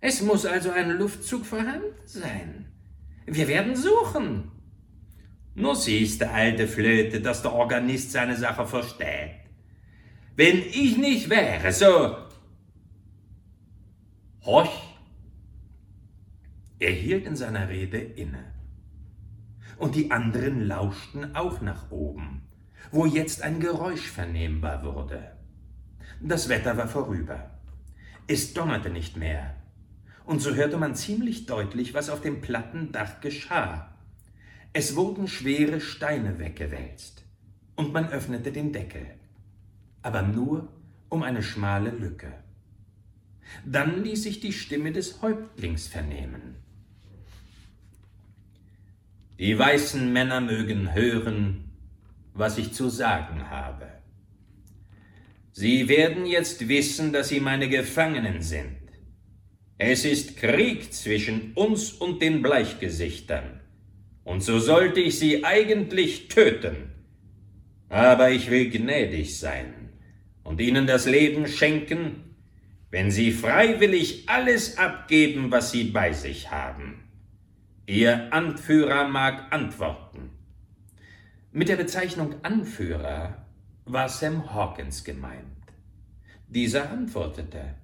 Es 0.00 0.22
muss 0.22 0.46
also 0.46 0.70
ein 0.70 0.90
Luftzug 0.90 1.44
vorhanden 1.44 1.92
sein. 2.04 2.66
Wir 3.26 3.48
werden 3.48 3.74
suchen. 3.74 4.52
Nur 5.56 5.74
siehst 5.74 6.22
alte 6.22 6.68
Flöte, 6.68 7.20
dass 7.20 7.42
der 7.42 7.52
Organist 7.52 8.12
seine 8.12 8.36
Sache 8.36 8.64
versteht. 8.64 9.40
Wenn 10.36 10.58
ich 10.58 10.96
nicht 10.96 11.28
wäre, 11.28 11.72
so. 11.72 12.16
Horch! 14.44 14.98
Er 16.78 16.92
hielt 16.92 17.26
in 17.26 17.34
seiner 17.34 17.68
Rede 17.68 17.98
inne. 17.98 18.54
Und 19.78 19.96
die 19.96 20.12
anderen 20.12 20.68
lauschten 20.68 21.34
auch 21.34 21.60
nach 21.60 21.90
oben, 21.90 22.42
wo 22.90 23.06
jetzt 23.06 23.42
ein 23.42 23.60
Geräusch 23.60 24.08
vernehmbar 24.10 24.84
wurde. 24.84 25.32
Das 26.20 26.48
Wetter 26.48 26.76
war 26.76 26.88
vorüber. 26.88 27.50
Es 28.26 28.52
donnerte 28.52 28.90
nicht 28.90 29.16
mehr. 29.16 29.54
Und 30.24 30.40
so 30.40 30.54
hörte 30.54 30.76
man 30.76 30.94
ziemlich 30.94 31.46
deutlich, 31.46 31.94
was 31.94 32.10
auf 32.10 32.20
dem 32.20 32.40
platten 32.40 32.92
Dach 32.92 33.20
geschah. 33.20 33.94
Es 34.72 34.94
wurden 34.94 35.26
schwere 35.26 35.80
Steine 35.80 36.38
weggewälzt. 36.38 37.24
Und 37.74 37.92
man 37.92 38.08
öffnete 38.10 38.52
den 38.52 38.72
Deckel. 38.72 39.06
Aber 40.02 40.22
nur 40.22 40.68
um 41.08 41.22
eine 41.22 41.42
schmale 41.42 41.90
Lücke. 41.90 42.32
Dann 43.64 44.04
ließ 44.04 44.22
sich 44.22 44.40
die 44.40 44.52
Stimme 44.52 44.92
des 44.92 45.22
Häuptlings 45.22 45.88
vernehmen. 45.88 46.56
Die 49.38 49.58
weißen 49.58 50.12
Männer 50.12 50.40
mögen 50.40 50.94
hören, 50.94 51.69
was 52.40 52.58
ich 52.58 52.72
zu 52.72 52.88
sagen 52.88 53.48
habe. 53.50 53.86
Sie 55.52 55.88
werden 55.88 56.26
jetzt 56.26 56.68
wissen, 56.68 57.12
dass 57.12 57.28
sie 57.28 57.38
meine 57.38 57.68
Gefangenen 57.68 58.42
sind. 58.42 58.78
Es 59.78 60.04
ist 60.04 60.36
Krieg 60.36 60.92
zwischen 60.92 61.52
uns 61.54 61.92
und 61.92 62.20
den 62.20 62.42
Bleichgesichtern, 62.42 63.60
und 64.24 64.42
so 64.42 64.58
sollte 64.58 65.00
ich 65.00 65.18
sie 65.18 65.44
eigentlich 65.44 66.28
töten. 66.28 66.92
Aber 67.88 68.30
ich 68.30 68.50
will 68.50 68.70
gnädig 68.70 69.38
sein 69.38 69.90
und 70.44 70.60
ihnen 70.60 70.86
das 70.86 71.06
Leben 71.06 71.46
schenken, 71.48 72.36
wenn 72.90 73.10
sie 73.10 73.32
freiwillig 73.32 74.28
alles 74.28 74.78
abgeben, 74.78 75.50
was 75.50 75.72
sie 75.72 75.84
bei 75.84 76.12
sich 76.12 76.50
haben. 76.50 77.04
Ihr 77.86 78.32
Anführer 78.32 79.08
mag 79.08 79.52
antworten. 79.52 80.29
Mit 81.52 81.68
der 81.68 81.76
Bezeichnung 81.76 82.36
Anführer 82.44 83.44
war 83.84 84.08
Sam 84.08 84.54
Hawkins 84.54 85.02
gemeint. 85.02 85.46
Dieser 86.46 86.90
antwortete, 86.90 87.74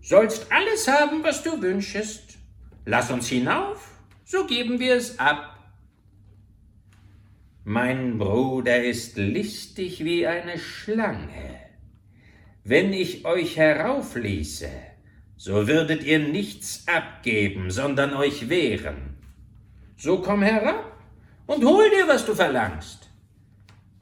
Sollst 0.00 0.52
alles 0.52 0.86
haben, 0.86 1.24
was 1.24 1.42
du 1.42 1.60
wünschest. 1.60 2.38
Lass 2.84 3.10
uns 3.10 3.26
hinauf, 3.28 3.90
so 4.24 4.46
geben 4.46 4.78
wir 4.78 4.94
es 4.94 5.18
ab. 5.18 5.58
Mein 7.64 8.18
Bruder 8.18 8.84
ist 8.84 9.16
listig 9.16 10.04
wie 10.04 10.28
eine 10.28 10.60
Schlange. 10.60 11.58
Wenn 12.62 12.92
ich 12.92 13.24
euch 13.24 13.56
heraufließe, 13.56 14.70
so 15.36 15.66
würdet 15.66 16.04
ihr 16.04 16.20
nichts 16.20 16.86
abgeben, 16.86 17.72
sondern 17.72 18.14
euch 18.14 18.48
wehren. 18.48 19.16
So 19.96 20.22
komm 20.22 20.42
herab 20.42 20.95
und 21.46 21.64
hol 21.64 21.88
dir, 21.90 22.08
was 22.08 22.24
du 22.26 22.34
verlangst. 22.34 23.10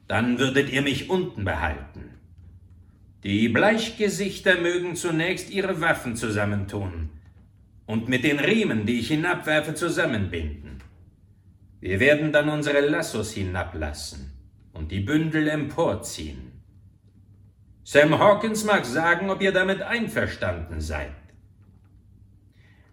Dann 0.08 0.38
würdet 0.38 0.70
ihr 0.70 0.82
mich 0.82 1.10
unten 1.10 1.44
behalten. 1.44 2.14
Die 3.22 3.48
Bleichgesichter 3.48 4.60
mögen 4.60 4.96
zunächst 4.96 5.50
ihre 5.50 5.80
Waffen 5.80 6.14
zusammentun 6.14 7.08
und 7.86 8.08
mit 8.08 8.24
den 8.24 8.38
Riemen, 8.38 8.84
die 8.84 9.00
ich 9.00 9.08
hinabwerfe, 9.08 9.74
zusammenbinden. 9.74 10.82
Wir 11.80 12.00
werden 12.00 12.32
dann 12.32 12.48
unsere 12.48 12.80
Lassos 12.80 13.32
hinablassen 13.32 14.32
und 14.72 14.90
die 14.90 15.00
Bündel 15.00 15.48
emporziehen. 15.48 16.52
Sam 17.82 18.18
Hawkins 18.18 18.64
mag 18.64 18.86
sagen, 18.86 19.28
ob 19.28 19.42
ihr 19.42 19.52
damit 19.52 19.82
einverstanden 19.82 20.80
seid. 20.80 21.12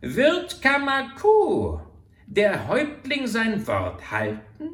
Wird 0.01 0.61
Kamaku, 0.61 1.79
der 2.31 2.67
Häuptling, 2.69 3.27
sein 3.27 3.67
Wort 3.67 4.09
halten 4.09 4.69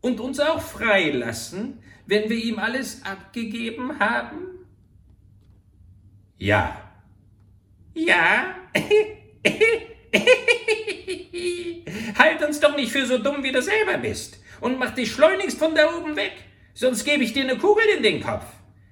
und 0.00 0.18
uns 0.18 0.40
auch 0.40 0.60
freilassen, 0.60 1.78
wenn 2.06 2.28
wir 2.28 2.36
ihm 2.36 2.58
alles 2.58 3.04
abgegeben 3.04 4.00
haben? 4.00 4.66
Ja. 6.36 6.76
Ja? 7.94 8.56
halt 12.18 12.42
uns 12.42 12.58
doch 12.58 12.74
nicht 12.76 12.90
für 12.90 13.06
so 13.06 13.18
dumm, 13.18 13.44
wie 13.44 13.52
du 13.52 13.62
selber 13.62 13.98
bist 13.98 14.40
und 14.60 14.76
mach 14.78 14.90
dich 14.90 15.12
schleunigst 15.12 15.58
von 15.58 15.76
da 15.76 15.96
oben 15.96 16.16
weg, 16.16 16.32
sonst 16.74 17.04
gebe 17.04 17.22
ich 17.22 17.32
dir 17.32 17.44
eine 17.44 17.56
Kugel 17.56 17.84
in 17.96 18.02
den 18.02 18.20
Kopf. 18.20 18.46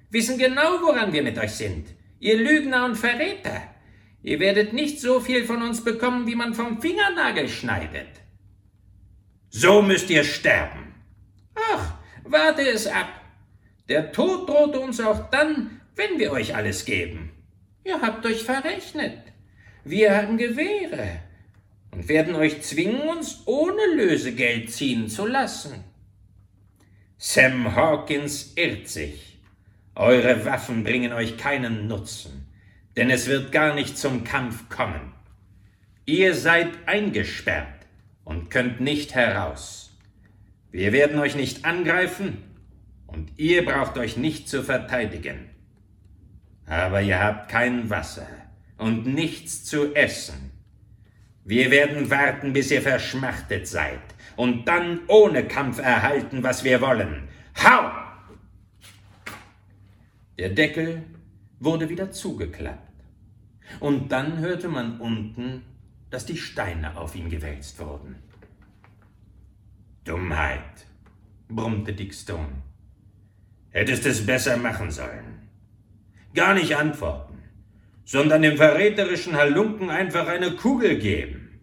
Wissen 0.09 0.37
genau, 0.37 0.81
woran 0.81 1.11
wir 1.11 1.21
mit 1.21 1.37
euch 1.37 1.51
sind. 1.51 1.89
Ihr 2.21 2.37
Lügner 2.37 2.85
und 2.85 2.95
Verräter. 2.95 3.61
Ihr 4.21 4.39
werdet 4.39 4.73
nicht 4.73 4.99
so 4.99 5.21
viel 5.21 5.45
von 5.45 5.61
uns 5.61 5.83
bekommen, 5.83 6.27
wie 6.27 6.35
man 6.35 6.53
vom 6.53 6.81
Fingernagel 6.81 7.47
schneidet. 7.47 8.09
So 9.49 9.81
müsst 9.81 10.09
ihr 10.09 10.23
sterben. 10.23 10.93
Ach, 11.55 11.93
warte 12.25 12.61
es 12.61 12.85
ab. 12.87 13.07
Der 13.87 14.11
Tod 14.11 14.47
droht 14.49 14.75
uns 14.75 14.99
auch 14.99 15.29
dann, 15.29 15.81
wenn 15.95 16.19
wir 16.19 16.31
euch 16.31 16.55
alles 16.55 16.85
geben. 16.85 17.31
Ihr 17.83 18.01
habt 18.01 18.25
euch 18.25 18.43
verrechnet. 18.43 19.17
Wir 19.85 20.15
haben 20.15 20.37
Gewehre 20.37 21.21
und 21.91 22.07
werden 22.09 22.35
euch 22.35 22.61
zwingen, 22.61 23.01
uns 23.01 23.43
ohne 23.45 23.95
Lösegeld 23.95 24.69
ziehen 24.69 25.07
zu 25.07 25.25
lassen. 25.25 25.83
Sam 27.17 27.75
Hawkins 27.75 28.53
irrt 28.55 28.87
sich. 28.87 29.39
Eure 29.95 30.45
Waffen 30.45 30.83
bringen 30.83 31.13
euch 31.13 31.37
keinen 31.37 31.87
Nutzen 31.87 32.48
denn 32.99 33.09
es 33.09 33.27
wird 33.27 33.53
gar 33.53 33.75
nicht 33.75 33.97
zum 33.97 34.25
Kampf 34.25 34.67
kommen. 34.67 35.13
Ihr 36.05 36.35
seid 36.35 36.67
eingesperrt 36.85 37.87
und 38.25 38.51
könnt 38.51 38.81
nicht 38.81 39.15
heraus. 39.15 39.97
Wir 40.69 40.91
werden 40.91 41.17
euch 41.17 41.33
nicht 41.33 41.63
angreifen 41.63 42.43
und 43.07 43.31
ihr 43.37 43.63
braucht 43.63 43.97
euch 43.97 44.17
nicht 44.17 44.49
zu 44.49 44.63
verteidigen. 44.63 45.49
Aber 46.65 47.01
ihr 47.01 47.23
habt 47.23 47.47
kein 47.47 47.89
Wasser 47.89 48.27
und 48.77 49.05
nichts 49.07 49.63
zu 49.63 49.95
essen. 49.95 50.51
Wir 51.45 51.71
werden 51.71 52.09
warten, 52.09 52.51
bis 52.51 52.69
ihr 52.69 52.81
verschmachtet 52.81 53.65
seid 53.65 54.01
und 54.35 54.67
dann 54.67 54.99
ohne 55.07 55.45
Kampf 55.45 55.79
erhalten, 55.79 56.43
was 56.43 56.65
wir 56.65 56.81
wollen. 56.81 57.29
Hau! 57.63 57.91
Der 60.37 60.49
Deckel 60.49 61.03
wurde 61.61 61.87
wieder 61.87 62.11
zugeklappt. 62.11 62.88
Und 63.79 64.11
dann 64.11 64.37
hörte 64.39 64.67
man 64.67 64.99
unten, 64.99 65.63
dass 66.09 66.25
die 66.25 66.37
Steine 66.37 66.97
auf 66.97 67.15
ihn 67.15 67.29
gewälzt 67.29 67.79
wurden. 67.79 68.15
Dummheit, 70.03 70.87
brummte 71.47 71.93
Dick 71.93 72.13
Stone. 72.13 72.63
Hättest 73.69 74.05
es 74.05 74.25
besser 74.25 74.57
machen 74.57 74.89
sollen. 74.89 75.49
Gar 76.33 76.55
nicht 76.55 76.75
antworten, 76.75 77.37
sondern 78.05 78.41
dem 78.41 78.57
verräterischen 78.57 79.35
Halunken 79.35 79.89
einfach 79.89 80.27
eine 80.27 80.55
Kugel 80.55 80.97
geben. 80.97 81.59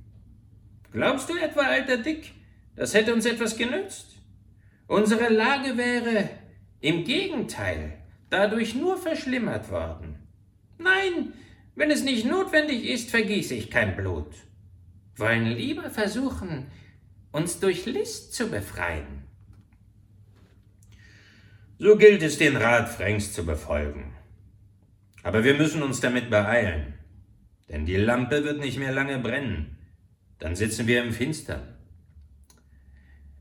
Glaubst 0.93 1.29
du 1.29 1.37
etwa, 1.37 1.63
alter 1.63 1.99
Dick, 1.99 2.33
das 2.77 2.95
hätte 2.95 3.13
uns 3.13 3.27
etwas 3.27 3.57
genützt? 3.57 4.23
Unsere 4.87 5.29
Lage 5.33 5.77
wäre 5.77 6.29
im 6.81 7.05
Gegenteil 7.05 7.99
dadurch 8.31 8.75
nur 8.75 8.97
verschlimmert 8.97 9.71
worden. 9.71 10.17
Nein, 10.79 11.33
wenn 11.77 11.91
es 11.91 12.03
nicht 12.03 12.27
notwendig 12.27 12.85
ist, 12.89 13.11
vergieße 13.11 13.55
ich 13.55 13.71
kein 13.71 13.97
Blut. 13.97 14.35
Wollen 15.15 15.47
lieber 15.47 15.91
versuchen, 15.91 16.67
uns 17.31 17.61
durch 17.61 17.87
List 17.87 18.35
zu 18.35 18.51
befreien. 18.51 19.25
So 21.79 21.97
gilt 21.97 22.23
es, 22.23 22.39
den 22.39 22.57
Rat 22.57 22.89
Franks 22.89 23.35
zu 23.35 23.45
befolgen. 23.45 24.15
Aber 25.23 25.45
wir 25.45 25.55
müssen 25.55 25.83
uns 25.83 26.01
damit 26.01 26.31
beeilen, 26.31 26.95
denn 27.69 27.85
die 27.85 27.97
Lampe 27.97 28.45
wird 28.45 28.59
nicht 28.59 28.79
mehr 28.79 28.93
lange 28.93 29.19
brennen. 29.19 29.77
Dann 30.39 30.57
sitzen 30.57 30.87
wir 30.87 31.03
im 31.03 31.13
Finstern. 31.13 31.77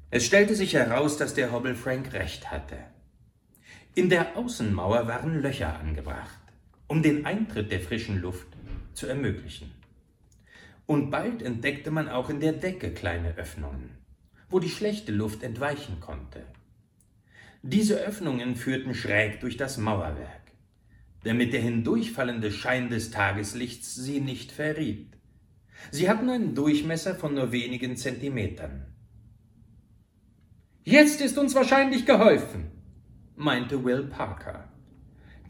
Es 0.09 0.25
stellte 0.25 0.55
sich 0.55 0.73
heraus, 0.73 1.17
dass 1.17 1.33
der 1.33 1.51
Hobble 1.51 1.75
Frank 1.75 2.13
recht 2.13 2.51
hatte. 2.51 2.77
In 3.95 4.09
der 4.09 4.35
Außenmauer 4.35 5.07
waren 5.07 5.41
Löcher 5.41 5.79
angebracht, 5.79 6.44
um 6.87 7.01
den 7.01 7.25
Eintritt 7.25 7.71
der 7.71 7.79
frischen 7.79 8.21
Luft 8.21 8.47
zu 8.93 9.07
ermöglichen. 9.07 9.71
Und 10.85 11.09
bald 11.09 11.41
entdeckte 11.41 11.91
man 11.91 12.09
auch 12.09 12.29
in 12.29 12.39
der 12.39 12.53
Decke 12.53 12.91
kleine 12.91 13.35
Öffnungen, 13.37 13.97
wo 14.49 14.59
die 14.59 14.69
schlechte 14.69 15.11
Luft 15.11 15.41
entweichen 15.43 15.99
konnte. 15.99 16.45
Diese 17.63 17.95
Öffnungen 17.95 18.55
führten 18.55 18.93
schräg 18.93 19.39
durch 19.39 19.57
das 19.57 19.77
Mauerwerk, 19.79 20.51
damit 21.23 21.53
der 21.53 21.61
hindurchfallende 21.61 22.51
Schein 22.51 22.89
des 22.89 23.09
Tageslichts 23.09 23.95
sie 23.95 24.21
nicht 24.21 24.51
verriet. 24.51 25.17
Sie 25.89 26.07
hatten 26.07 26.29
einen 26.29 26.53
Durchmesser 26.53 27.15
von 27.15 27.33
nur 27.33 27.51
wenigen 27.51 27.97
Zentimetern. 27.97 28.85
Jetzt 30.83 31.21
ist 31.21 31.39
uns 31.39 31.55
wahrscheinlich 31.55 32.05
geholfen, 32.05 32.69
meinte 33.35 33.83
Will 33.83 34.03
Parker. 34.03 34.71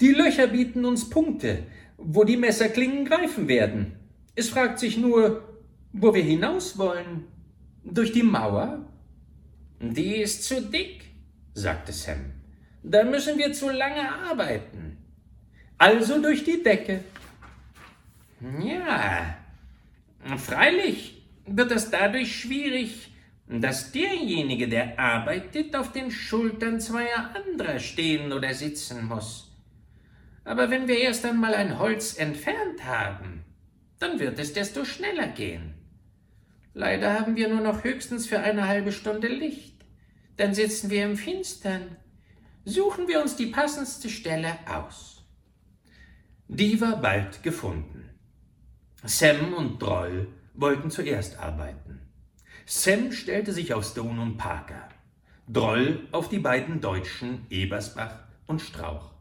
Die 0.02 0.12
Löcher 0.12 0.48
bieten 0.48 0.86
uns 0.86 1.10
Punkte, 1.10 1.64
wo 1.98 2.24
die 2.24 2.38
Messerklingen 2.38 3.06
greifen 3.06 3.48
werden. 3.48 3.94
Es 4.36 4.50
fragt 4.50 4.80
sich 4.80 4.98
nur, 4.98 5.48
wo 5.94 6.14
wir 6.14 6.24
hinaus 6.24 6.78
wollen. 6.78 7.26
Durch 7.84 8.12
die 8.12 8.24
Mauer? 8.24 8.86
Die 9.80 10.18
ist 10.18 10.44
zu 10.44 10.62
dick, 10.62 11.06
sagte 11.54 11.94
Sam. 11.94 12.34
Da 12.84 13.04
müssen 13.04 13.38
wir 13.38 13.54
zu 13.54 13.70
lange 13.70 14.12
arbeiten. 14.30 14.98
Also 15.78 16.22
durch 16.22 16.44
die 16.44 16.62
Decke. 16.62 17.04
Ja, 18.60 19.38
freilich 20.38 21.24
wird 21.46 21.72
es 21.72 21.90
dadurch 21.90 22.40
schwierig, 22.40 23.12
dass 23.48 23.92
derjenige, 23.92 24.68
der 24.68 25.00
arbeitet, 25.00 25.76
auf 25.76 25.92
den 25.92 26.12
Schultern 26.12 26.80
zweier 26.80 27.34
anderer 27.36 27.80
stehen 27.80 28.34
oder 28.34 28.54
sitzen 28.54 29.06
muss. 29.06 29.55
Aber 30.46 30.70
wenn 30.70 30.88
wir 30.88 31.00
erst 31.00 31.26
einmal 31.26 31.56
ein 31.56 31.80
Holz 31.80 32.18
entfernt 32.18 32.86
haben, 32.86 33.44
dann 34.00 34.20
wird 34.20 34.38
es 34.40 34.54
desto 34.54 34.86
schneller 34.86 35.28
gehen. 35.28 35.74
Leider 36.74 37.14
haben 37.14 37.36
wir 37.36 37.50
nur 37.50 37.62
noch 37.62 37.84
höchstens 37.84 38.28
für 38.28 38.40
eine 38.40 38.68
halbe 38.68 38.92
Stunde 38.92 39.28
Licht. 39.28 39.84
Dann 40.38 40.54
sitzen 40.54 40.90
wir 40.90 41.04
im 41.04 41.18
Finstern. 41.18 41.96
Suchen 42.64 43.08
wir 43.08 43.22
uns 43.22 43.36
die 43.36 43.48
passendste 43.48 44.10
Stelle 44.10 44.58
aus. 44.68 45.26
Die 46.48 46.80
war 46.80 47.02
bald 47.02 47.42
gefunden. 47.42 48.10
Sam 49.04 49.54
und 49.54 49.82
Droll 49.82 50.28
wollten 50.54 50.92
zuerst 50.92 51.40
arbeiten. 51.40 52.02
Sam 52.66 53.12
stellte 53.12 53.52
sich 53.52 53.74
auf 53.74 53.86
Stone 53.86 54.22
und 54.22 54.38
Parker, 54.38 54.90
Droll 55.48 56.08
auf 56.12 56.30
die 56.30 56.40
beiden 56.40 56.82
Deutschen 56.82 57.46
Ebersbach 57.50 58.20
und 58.48 58.62
Strauch. 58.62 59.15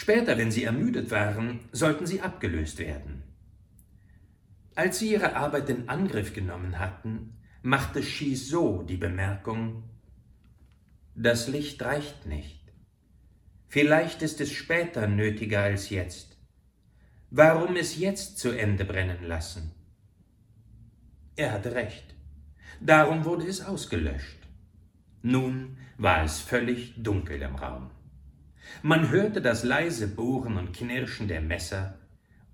Später, 0.00 0.38
wenn 0.38 0.52
sie 0.52 0.62
ermüdet 0.62 1.10
waren, 1.10 1.58
sollten 1.72 2.06
sie 2.06 2.20
abgelöst 2.20 2.78
werden. 2.78 3.24
Als 4.76 5.00
sie 5.00 5.10
ihre 5.10 5.34
Arbeit 5.34 5.68
in 5.70 5.88
Angriff 5.88 6.32
genommen 6.32 6.78
hatten, 6.78 7.36
machte 7.62 8.00
Chiso 8.00 8.84
die 8.84 8.96
Bemerkung, 8.96 9.82
das 11.16 11.48
Licht 11.48 11.82
reicht 11.82 12.26
nicht. 12.26 12.72
Vielleicht 13.66 14.22
ist 14.22 14.40
es 14.40 14.52
später 14.52 15.08
nötiger 15.08 15.62
als 15.62 15.90
jetzt. 15.90 16.38
Warum 17.30 17.74
es 17.74 17.98
jetzt 17.98 18.38
zu 18.38 18.50
Ende 18.50 18.84
brennen 18.84 19.24
lassen? 19.24 19.74
Er 21.34 21.50
hatte 21.50 21.74
recht. 21.74 22.14
Darum 22.80 23.24
wurde 23.24 23.48
es 23.48 23.62
ausgelöscht. 23.62 24.38
Nun 25.22 25.76
war 25.96 26.22
es 26.22 26.38
völlig 26.38 26.94
dunkel 27.02 27.42
im 27.42 27.56
Raum. 27.56 27.90
Man 28.82 29.10
hörte 29.10 29.40
das 29.40 29.64
leise 29.64 30.08
Bohren 30.08 30.56
und 30.56 30.72
Knirschen 30.72 31.28
der 31.28 31.40
Messer 31.40 31.98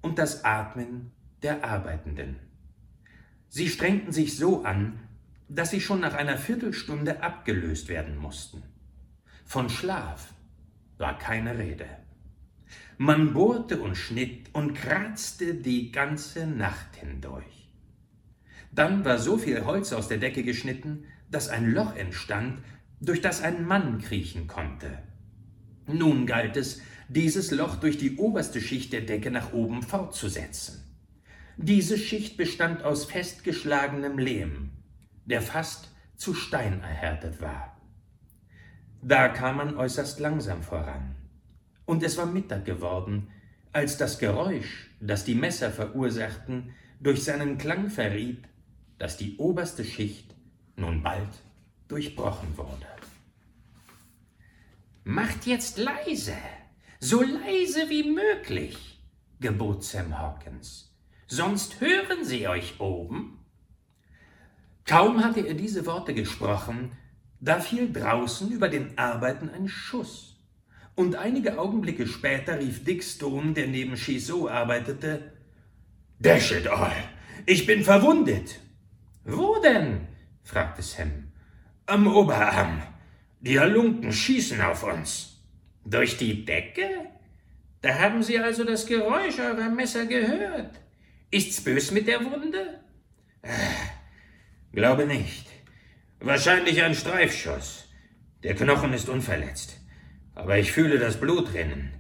und 0.01 0.19
das 0.19 0.45
Atmen 0.45 1.13
der 1.43 1.65
Arbeitenden. 1.65 2.37
Sie 3.49 3.69
strengten 3.69 4.13
sich 4.13 4.37
so 4.37 4.65
an, 4.65 4.99
dass 5.49 5.71
sie 5.71 5.81
schon 5.81 6.01
nach 6.01 6.15
einer 6.15 6.39
Viertelstunde 6.39 7.23
abgelöst 7.23 7.89
werden 7.89 8.17
mussten. 8.17 8.63
Von 9.45 9.69
Schlaf 9.69 10.33
war 10.99 11.19
keine 11.19 11.59
Rede. 11.59 11.87
Man 12.97 13.35
bohrte 13.35 13.81
und 13.81 13.97
schnitt 13.97 14.51
und 14.55 14.75
kratzte 14.75 15.55
die 15.55 15.91
ganze 15.91 16.47
Nacht 16.47 16.97
hindurch. 16.97 17.69
Dann 18.73 19.05
war 19.05 19.19
so 19.19 19.37
viel 19.37 19.65
Holz 19.65 19.93
aus 19.93 20.09
der 20.09 20.19
Decke 20.19 20.43
geschnitten, 20.43 21.05
dass 21.31 21.49
ein 21.49 21.73
Loch 21.73 21.95
entstand, 21.97 22.61
durch 23.01 23.21
das 23.21 23.43
ein 23.43 23.67
Mann 23.67 23.99
kriechen 23.99 24.47
konnte. 24.47 24.99
Nun 25.87 26.27
galt 26.27 26.57
es, 26.57 26.81
dieses 27.09 27.51
Loch 27.51 27.77
durch 27.77 27.99
die 27.99 28.17
oberste 28.17 28.61
Schicht 28.61 28.93
der 28.93 29.03
Decke 29.03 29.31
nach 29.31 29.53
oben 29.53 29.83
fortzusetzen. 29.83 30.83
Diese 31.57 31.99
Schicht 31.99 32.37
bestand 32.37 32.83
aus 32.83 33.05
festgeschlagenem 33.05 34.19
Lehm, 34.19 34.71
der 35.27 35.43
fast 35.43 35.91
zu 36.17 36.35
Stein 36.35 36.81
erhärtet 36.81 37.41
war. 37.41 37.81
Da 39.03 39.29
kam 39.29 39.59
man 39.59 39.77
äußerst 39.77 40.19
langsam 40.19 40.63
voran. 40.63 41.15
Und 41.85 42.03
es 42.03 42.17
war 42.17 42.27
Mittag 42.27 42.65
geworden, 42.65 43.29
als 43.73 43.99
das 43.99 44.19
Geräusch, 44.19 44.91
das 45.01 45.25
die 45.25 45.35
Messer 45.35 45.71
verursachten, 45.71 46.71
durch 47.01 47.23
seinen 47.23 47.59
Klang 47.59 47.91
verriet, 47.91 48.45
dass 48.99 49.17
die 49.19 49.37
oberste 49.37 49.85
Schicht 49.85 50.35
nun 50.77 51.03
bald 51.03 51.29
durchbrochen 51.89 52.57
wurde. 52.57 52.94
Macht 55.07 55.45
jetzt 55.45 55.77
leise, 55.77 56.33
so 56.99 57.21
leise 57.23 57.91
wie 57.91 58.11
möglich, 58.11 58.99
gebot 59.39 59.85
Sam 59.85 60.19
Hawkins, 60.19 60.97
sonst 61.27 61.83
hören 61.83 62.25
sie 62.25 62.49
euch 62.49 62.81
oben. 62.81 63.45
Kaum 64.87 65.23
hatte 65.23 65.47
er 65.47 65.53
diese 65.53 65.85
Worte 65.85 66.15
gesprochen, 66.15 66.93
da 67.39 67.61
fiel 67.61 67.93
draußen 67.93 68.51
über 68.51 68.71
den 68.71 68.97
Arbeiten 68.97 69.51
ein 69.51 69.69
Schuss, 69.69 70.43
und 70.95 71.17
einige 71.17 71.59
Augenblicke 71.59 72.07
später 72.07 72.59
rief 72.59 72.83
Dick 72.85 73.05
Stone, 73.05 73.53
der 73.53 73.67
neben 73.67 73.97
Chisot 73.97 74.51
arbeitete, 74.51 75.35
Dash 76.19 76.51
it 76.53 76.67
all, 76.67 76.95
ich 77.45 77.67
bin 77.67 77.85
verwundet. 77.85 78.59
Wo 79.25 79.61
denn? 79.61 80.09
fragte 80.43 80.81
Sam. 80.81 81.31
Am 81.85 82.07
Oberarm. 82.07 82.94
Die 83.45 83.61
Halunken 83.61 84.11
schießen 84.11 84.59
auf 84.63 84.85
uns. 84.85 85.39
Durch 85.85 86.17
die 86.17 86.47
Decke? 86.47 86.89
Da 87.83 87.99
haben 87.99 88.23
Sie 88.23 88.39
also 88.39 88.65
das 88.65 88.87
Geräusch 88.87 89.39
eurer 89.39 89.69
Messer 89.69 90.07
gehört. 90.07 90.81
Ist's 91.31 91.63
bös 91.63 91.91
mit 91.91 92.09
der 92.09 92.25
Wunde? 92.25 92.81
Äh, 93.43 93.51
glaube 94.73 95.07
nicht. 95.07 95.45
Wahrscheinlich 96.21 96.83
ein 96.83 96.95
Streifschuss. 96.95 97.87
Der 98.43 98.55
Knochen 98.55 98.95
ist 98.95 99.11
unverletzt. 99.11 99.77
Aber 100.35 100.57
ich 100.59 100.73
fühle 100.73 100.99
das 100.99 101.21
Blut 101.21 101.53
rinnen. 101.53 101.93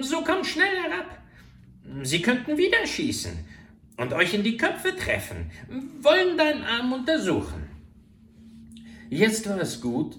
So 0.00 0.24
kommt 0.24 0.46
schnell 0.46 0.76
herab. 0.82 1.18
Sie 2.04 2.22
könnten 2.22 2.56
wieder 2.56 2.86
schießen 2.86 3.32
und 3.98 4.14
euch 4.14 4.32
in 4.32 4.42
die 4.42 4.56
Köpfe 4.56 4.96
treffen, 4.96 5.50
wollen 6.00 6.38
deinen 6.38 6.64
Arm 6.64 6.94
untersuchen. 6.94 7.68
Jetzt 9.10 9.46
war 9.46 9.60
es 9.60 9.82
gut, 9.82 10.16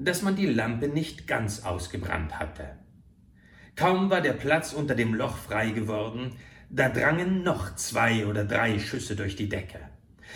dass 0.00 0.22
man 0.22 0.34
die 0.34 0.46
Lampe 0.46 0.88
nicht 0.88 1.26
ganz 1.26 1.64
ausgebrannt 1.64 2.38
hatte. 2.38 2.76
Kaum 3.76 4.10
war 4.10 4.22
der 4.22 4.32
Platz 4.32 4.72
unter 4.72 4.94
dem 4.94 5.14
Loch 5.14 5.36
frei 5.36 5.70
geworden, 5.70 6.32
da 6.70 6.88
drangen 6.88 7.42
noch 7.42 7.74
zwei 7.76 8.26
oder 8.26 8.44
drei 8.44 8.78
Schüsse 8.78 9.14
durch 9.14 9.36
die 9.36 9.48
Decke. 9.48 9.80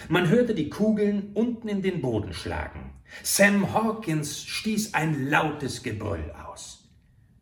Man 0.09 0.29
hörte 0.29 0.55
die 0.55 0.69
Kugeln 0.69 1.31
unten 1.35 1.69
in 1.69 1.81
den 1.81 2.01
Boden 2.01 2.35
schlagen. 2.35 2.93
Sam 3.23 3.73
Hawkins 3.73 4.45
stieß 4.45 4.95
ein 4.95 5.31
lautes 5.31 5.83
Gebrüll 5.83 6.33
aus. 6.47 6.89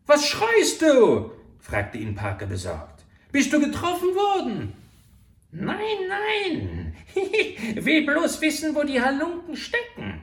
Was 0.06 0.26
schreist 0.26 0.82
du? 0.82 1.32
fragte 1.58 1.98
ihn 1.98 2.14
Parker 2.14 2.46
besorgt. 2.46 3.04
Bist 3.32 3.52
du 3.52 3.60
getroffen 3.60 4.08
worden? 4.14 4.74
Nein, 5.50 6.08
nein, 6.08 6.94
will 7.84 8.06
bloß 8.06 8.40
wissen, 8.40 8.74
wo 8.74 8.84
die 8.84 9.00
Halunken 9.00 9.56
stecken. 9.56 10.21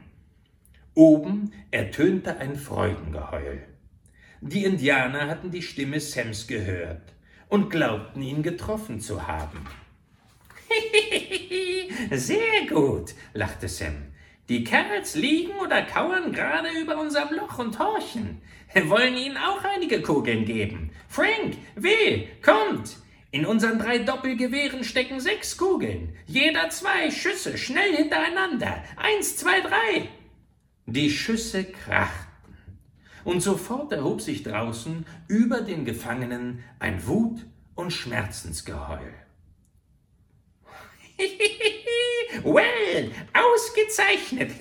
Oben 1.00 1.54
ertönte 1.72 2.40
ein 2.40 2.58
Freudengeheul. 2.58 3.62
Die 4.42 4.66
Indianer 4.66 5.28
hatten 5.28 5.50
die 5.50 5.62
Stimme 5.62 6.02
Sams 6.02 6.46
gehört 6.46 7.14
und 7.48 7.70
glaubten 7.70 8.22
ihn 8.22 8.44
getroffen 8.44 9.00
zu 9.00 9.26
haben. 9.26 9.66
Sehr 12.12 12.66
gut, 12.70 13.14
lachte 13.34 13.70
Sam. 13.70 14.08
Die 14.50 14.66
Kerls 14.66 15.16
liegen 15.16 15.54
oder 15.64 15.84
kauern 15.84 16.34
gerade 16.34 16.68
über 16.78 17.00
unserem 17.00 17.34
Loch 17.34 17.60
und 17.60 17.80
horchen. 17.80 18.42
Wir 18.74 18.90
wollen 18.90 19.16
ihnen 19.16 19.38
auch 19.38 19.64
einige 19.64 20.02
Kugeln 20.02 20.44
geben. 20.44 20.92
Frank, 21.08 21.56
Will, 21.76 22.28
kommt! 22.42 22.98
In 23.32 23.46
unseren 23.46 23.80
drei 23.80 24.00
Doppelgewehren 24.00 24.84
stecken 24.84 25.22
sechs 25.22 25.56
Kugeln. 25.56 26.14
Jeder 26.26 26.70
zwei 26.72 27.10
Schüsse, 27.10 27.58
schnell 27.58 27.96
hintereinander. 27.96 28.84
Eins, 28.98 29.38
zwei, 29.38 29.62
drei. 29.62 30.10
Die 30.92 31.12
Schüsse 31.12 31.66
krachten. 31.66 32.58
und 33.24 33.42
sofort 33.42 33.92
erhob 33.92 34.22
sich 34.22 34.42
draußen 34.42 35.06
über 35.28 35.62
den 35.62 35.86
Gefangenen 35.86 36.64
ein 36.80 37.06
Wut- 37.06 37.46
und 37.76 37.92
Schmerzensgeheul. 37.92 39.14
well, 42.44 43.12
ausgezeichnet, 43.34 44.52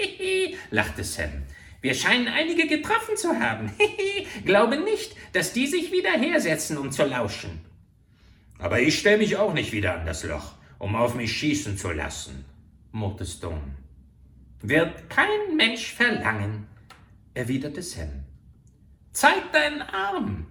lachte 0.70 1.04
Sam. 1.04 1.44
Wir 1.82 1.94
scheinen 1.94 2.26
einige 2.26 2.66
getroffen 2.66 3.16
zu 3.16 3.38
haben. 3.38 3.72
Glaube 4.44 4.76
nicht, 4.76 5.14
dass 5.32 5.52
die 5.52 5.68
sich 5.68 5.92
wieder 5.92 6.10
hersetzen, 6.10 6.78
um 6.78 6.90
zu 6.90 7.04
lauschen. 7.04 7.60
Aber 8.58 8.80
ich 8.80 8.98
stelle 8.98 9.18
mich 9.18 9.36
auch 9.36 9.54
nicht 9.54 9.70
wieder 9.70 10.00
an 10.00 10.04
das 10.04 10.24
Loch, 10.24 10.54
um 10.80 10.96
auf 10.96 11.14
mich 11.14 11.30
schießen 11.32 11.78
zu 11.78 11.92
lassen, 11.92 12.44
murrte 12.90 13.24
Stone. 13.24 13.79
Wird 14.62 15.08
kein 15.08 15.56
Mensch 15.56 15.94
verlangen, 15.94 16.66
erwiderte 17.32 17.82
Sam. 17.82 18.24
Zeig 19.12 19.52
deinen 19.52 19.80
Arm. 19.80 20.46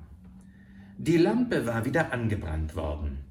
Die 0.98 1.18
Lampe 1.18 1.66
war 1.68 1.86
wieder 1.86 2.12
angebrannt 2.12 2.76
worden. 2.76 3.24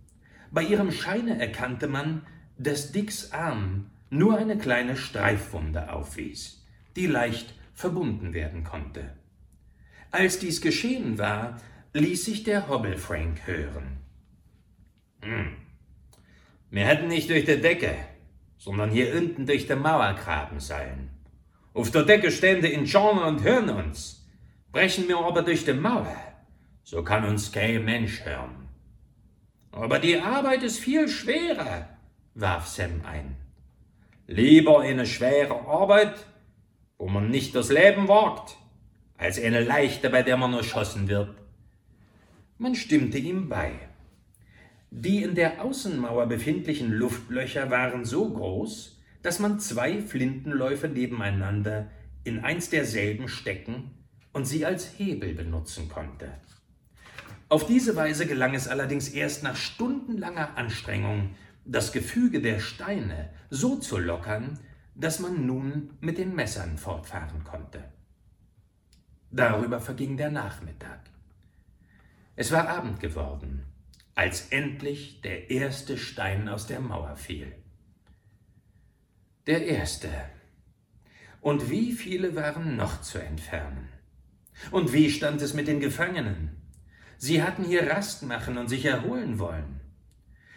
Bei 0.50 0.62
ihrem 0.62 0.92
Scheine 0.92 1.40
erkannte 1.40 1.88
man, 1.88 2.26
dass 2.58 2.92
Dicks 2.92 3.32
Arm 3.32 3.90
nur 4.10 4.38
eine 4.38 4.56
kleine 4.56 4.96
Streifwunde 4.96 5.92
aufwies, 5.92 6.64
die 6.96 7.06
leicht 7.06 7.54
verbunden 7.74 8.32
werden 8.32 8.64
konnte. 8.64 9.12
Als 10.10 10.38
dies 10.38 10.60
geschehen 10.60 11.18
war, 11.18 11.60
ließ 11.92 12.24
sich 12.24 12.44
der 12.44 12.68
Hobble 12.68 12.96
Frank 12.96 13.46
hören. 13.46 13.98
Hm. 15.22 15.56
Wir 16.70 16.86
hätten 16.86 17.08
nicht 17.08 17.28
durch 17.30 17.44
die 17.44 17.60
Decke, 17.60 17.94
sondern 18.59 18.90
hier 18.90 19.14
unten 19.14 19.47
durch 19.47 19.66
die 19.66 19.75
Mauer 19.75 20.14
graben 20.14 20.61
sollen. 20.61 21.11
Auf 21.73 21.90
der 21.90 22.03
Decke 22.03 22.31
stehen 22.31 22.61
die 22.61 22.73
Indianer 22.73 23.27
und 23.27 23.42
hören 23.42 23.71
uns. 23.71 24.27
Brechen 24.73 25.09
wir 25.09 25.18
aber 25.18 25.42
durch 25.42 25.64
die 25.64 25.73
Mauer, 25.73 26.16
so 26.83 27.03
kann 27.03 27.25
uns 27.25 27.51
kein 27.53 27.85
Mensch 27.85 28.25
hören. 28.25 28.68
Aber 29.71 29.99
die 29.99 30.18
Arbeit 30.18 30.62
ist 30.62 30.79
viel 30.79 31.09
schwerer, 31.09 31.88
warf 32.35 32.66
Sam 32.66 33.03
ein. 33.05 33.37
Lieber 34.27 34.81
eine 34.81 35.07
schwere 35.07 35.66
Arbeit, 35.66 36.27
wo 36.99 37.09
man 37.09 37.31
nicht 37.31 37.55
das 37.55 37.71
Leben 37.71 38.09
wagt, 38.09 38.57
als 39.16 39.40
eine 39.40 39.62
leichte, 39.62 40.11
bei 40.11 40.23
der 40.23 40.37
man 40.37 40.53
erschossen 40.53 41.09
wird. 41.09 41.35
Man 42.59 42.75
stimmte 42.75 43.18
ihm 43.18 43.49
bei. 43.49 43.88
Die 44.90 45.22
in 45.22 45.35
der 45.35 45.62
Außenmauer 45.62 46.27
befindlichen 46.27 46.90
Luftlöcher 46.90 47.70
waren 47.70 48.05
so 48.05 48.33
groß, 48.33 48.98
dass 49.22 49.38
man 49.38 49.61
zwei 49.61 50.01
Flintenläufe 50.01 50.88
nebeneinander 50.88 51.90
in 52.24 52.40
eins 52.40 52.70
derselben 52.70 53.29
stecken 53.29 53.90
und 54.33 54.46
sie 54.46 54.64
als 54.64 54.98
Hebel 54.98 55.35
benutzen 55.35 55.88
konnte. 55.88 56.33
Auf 57.51 57.66
diese 57.66 57.96
Weise 57.96 58.27
gelang 58.27 58.55
es 58.55 58.68
allerdings 58.68 59.09
erst 59.09 59.42
nach 59.42 59.57
stundenlanger 59.57 60.57
Anstrengung, 60.57 61.35
das 61.64 61.92
Gefüge 61.92 62.40
der 62.40 62.61
Steine 62.61 63.31
so 63.51 63.77
zu 63.77 63.98
lockern, 63.98 64.59
dass 64.94 65.18
man 65.18 65.46
nun 65.46 65.90
mit 66.01 66.18
den 66.18 66.35
Messern 66.35 66.79
fortfahren 66.79 67.44
konnte. 67.44 67.85
Darüber 69.31 69.81
verging 69.81 70.16
der 70.16 70.31
Nachmittag. 70.31 71.01
Es 72.37 72.53
war 72.53 72.68
Abend 72.68 73.01
geworden 73.01 73.64
als 74.18 74.48
endlich 74.48 75.20
der 75.20 75.48
erste 75.48 75.96
Stein 75.96 76.48
aus 76.48 76.66
der 76.66 76.81
Mauer 76.81 77.14
fiel. 77.14 77.52
Der 79.46 79.64
erste. 79.64 80.11
Und 81.40 81.70
wie 81.70 81.92
viele 81.92 82.35
waren 82.35 82.74
noch 82.74 83.00
zu 83.00 83.18
entfernen? 83.18 83.88
Und 84.72 84.92
wie 84.92 85.09
stand 85.09 85.40
es 85.40 85.54
mit 85.54 85.68
den 85.68 85.78
Gefangenen? 85.78 86.61
Sie 87.16 87.44
hatten 87.44 87.62
hier 87.62 87.88
Rast 87.88 88.24
machen 88.24 88.59
und 88.59 88.66
sich 88.66 88.85
erholen 88.87 89.38
wollen. 89.38 89.78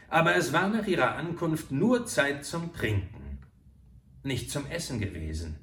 Aber 0.08 0.36
es 0.36 0.54
war 0.54 0.68
nach 0.68 0.88
ihrer 0.88 1.16
Ankunft 1.16 1.72
nur 1.72 2.08
Zeit 2.08 2.44
zum 2.44 2.74
Trinken, 2.74 3.44
nicht 4.24 4.50
zum 4.50 4.66
Essen 4.72 5.00
gewesen. 5.00 5.60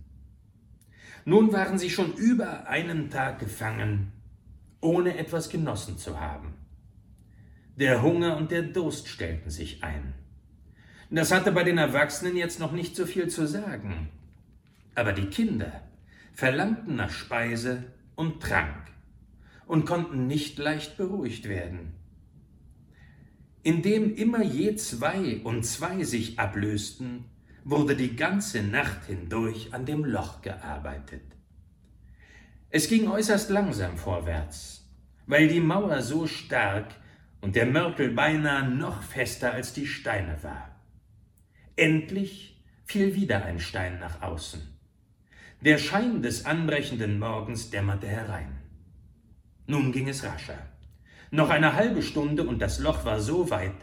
Nun 1.25 1.53
waren 1.53 1.81
sie 1.81 1.91
schon 1.91 2.13
über 2.15 2.69
einen 2.69 3.11
Tag 3.11 3.41
gefangen, 3.41 4.13
ohne 4.81 5.19
etwas 5.19 5.49
genossen 5.49 5.99
zu 5.99 6.21
haben. 6.21 6.58
Der 7.79 8.03
Hunger 8.03 8.37
und 8.37 8.51
der 8.51 8.63
Durst 8.63 9.07
stellten 9.07 9.51
sich 9.51 9.85
ein. 9.85 10.13
Das 11.11 11.31
hatte 11.31 11.53
bei 11.53 11.63
den 11.63 11.79
Erwachsenen 11.79 12.37
jetzt 12.37 12.59
noch 12.59 12.73
nicht 12.73 12.97
so 12.97 13.07
viel 13.07 13.29
zu 13.29 13.47
sagen. 13.47 14.09
Aber 14.97 15.13
die 15.13 15.27
Kinder 15.27 15.83
verlangten 16.35 16.97
nach 16.97 17.11
Speise 17.11 17.85
und 18.17 18.43
Trank 18.43 18.91
und 19.69 19.87
konnten 19.87 20.27
nicht 20.27 20.59
leicht 20.59 20.97
beruhigt 20.97 21.49
werden. 21.49 21.95
Indem 23.63 24.13
immer 24.13 24.43
je 24.43 24.75
zwei 24.75 25.41
und 25.45 25.65
zwei 25.65 26.03
sich 26.03 26.41
ablösten, 26.41 27.27
wurde 27.63 27.95
die 27.95 28.17
ganze 28.17 28.61
Nacht 28.65 29.05
hindurch 29.07 29.73
an 29.73 29.87
dem 29.87 30.05
Loch 30.05 30.43
gearbeitet. 30.43 31.23
Es 32.71 32.89
ging 32.89 33.07
äußerst 33.07 33.51
langsam 33.51 33.97
vorwärts, 33.97 34.85
weil 35.29 35.47
die 35.47 35.61
Mauer 35.61 36.03
so 36.03 36.27
stark 36.27 36.97
und 37.41 37.57
der 37.57 37.67
Mörtel 37.67 38.11
beinahe 38.11 38.69
noch 38.69 39.03
fester 39.03 39.53
als 39.53 39.73
die 39.73 39.87
Steine 39.87 40.37
war. 40.43 40.75
Endlich 41.77 42.63
fiel 42.85 43.15
wieder 43.15 43.45
ein 43.45 43.61
Stein 43.61 43.99
nach 44.01 44.23
außen. 44.23 44.61
Der 45.61 45.79
Schein 45.79 46.23
des 46.23 46.47
anbrechenden 46.47 47.19
Morgens 47.19 47.71
dämmerte 47.71 48.07
herein. 48.07 48.59
Nun 49.67 49.93
ging 49.93 50.09
es 50.09 50.25
rascher. 50.25 50.59
Noch 51.31 51.51
eine 51.51 51.75
halbe 51.75 52.03
Stunde 52.03 52.45
und 52.45 52.61
das 52.61 52.79
Loch 52.79 53.05
war 53.05 53.21
so 53.21 53.51
weit, 53.51 53.75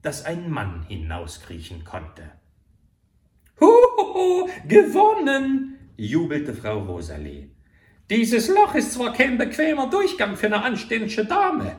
dass 0.00 0.24
ein 0.24 0.50
Mann 0.50 0.84
hinauskriechen 0.88 1.84
konnte. 1.84 2.30
Huhuhu, 3.60 4.48
gewonnen, 4.66 5.78
jubelte 5.96 6.54
Frau 6.54 6.80
Rosalie. 6.80 7.50
Dieses 8.10 8.48
Loch 8.48 8.74
ist 8.74 8.92
zwar 8.92 9.12
kein 9.12 9.38
bequemer 9.38 9.88
Durchgang 9.88 10.36
für 10.36 10.46
eine 10.46 10.62
anständige 10.62 11.24
Dame, 11.24 11.76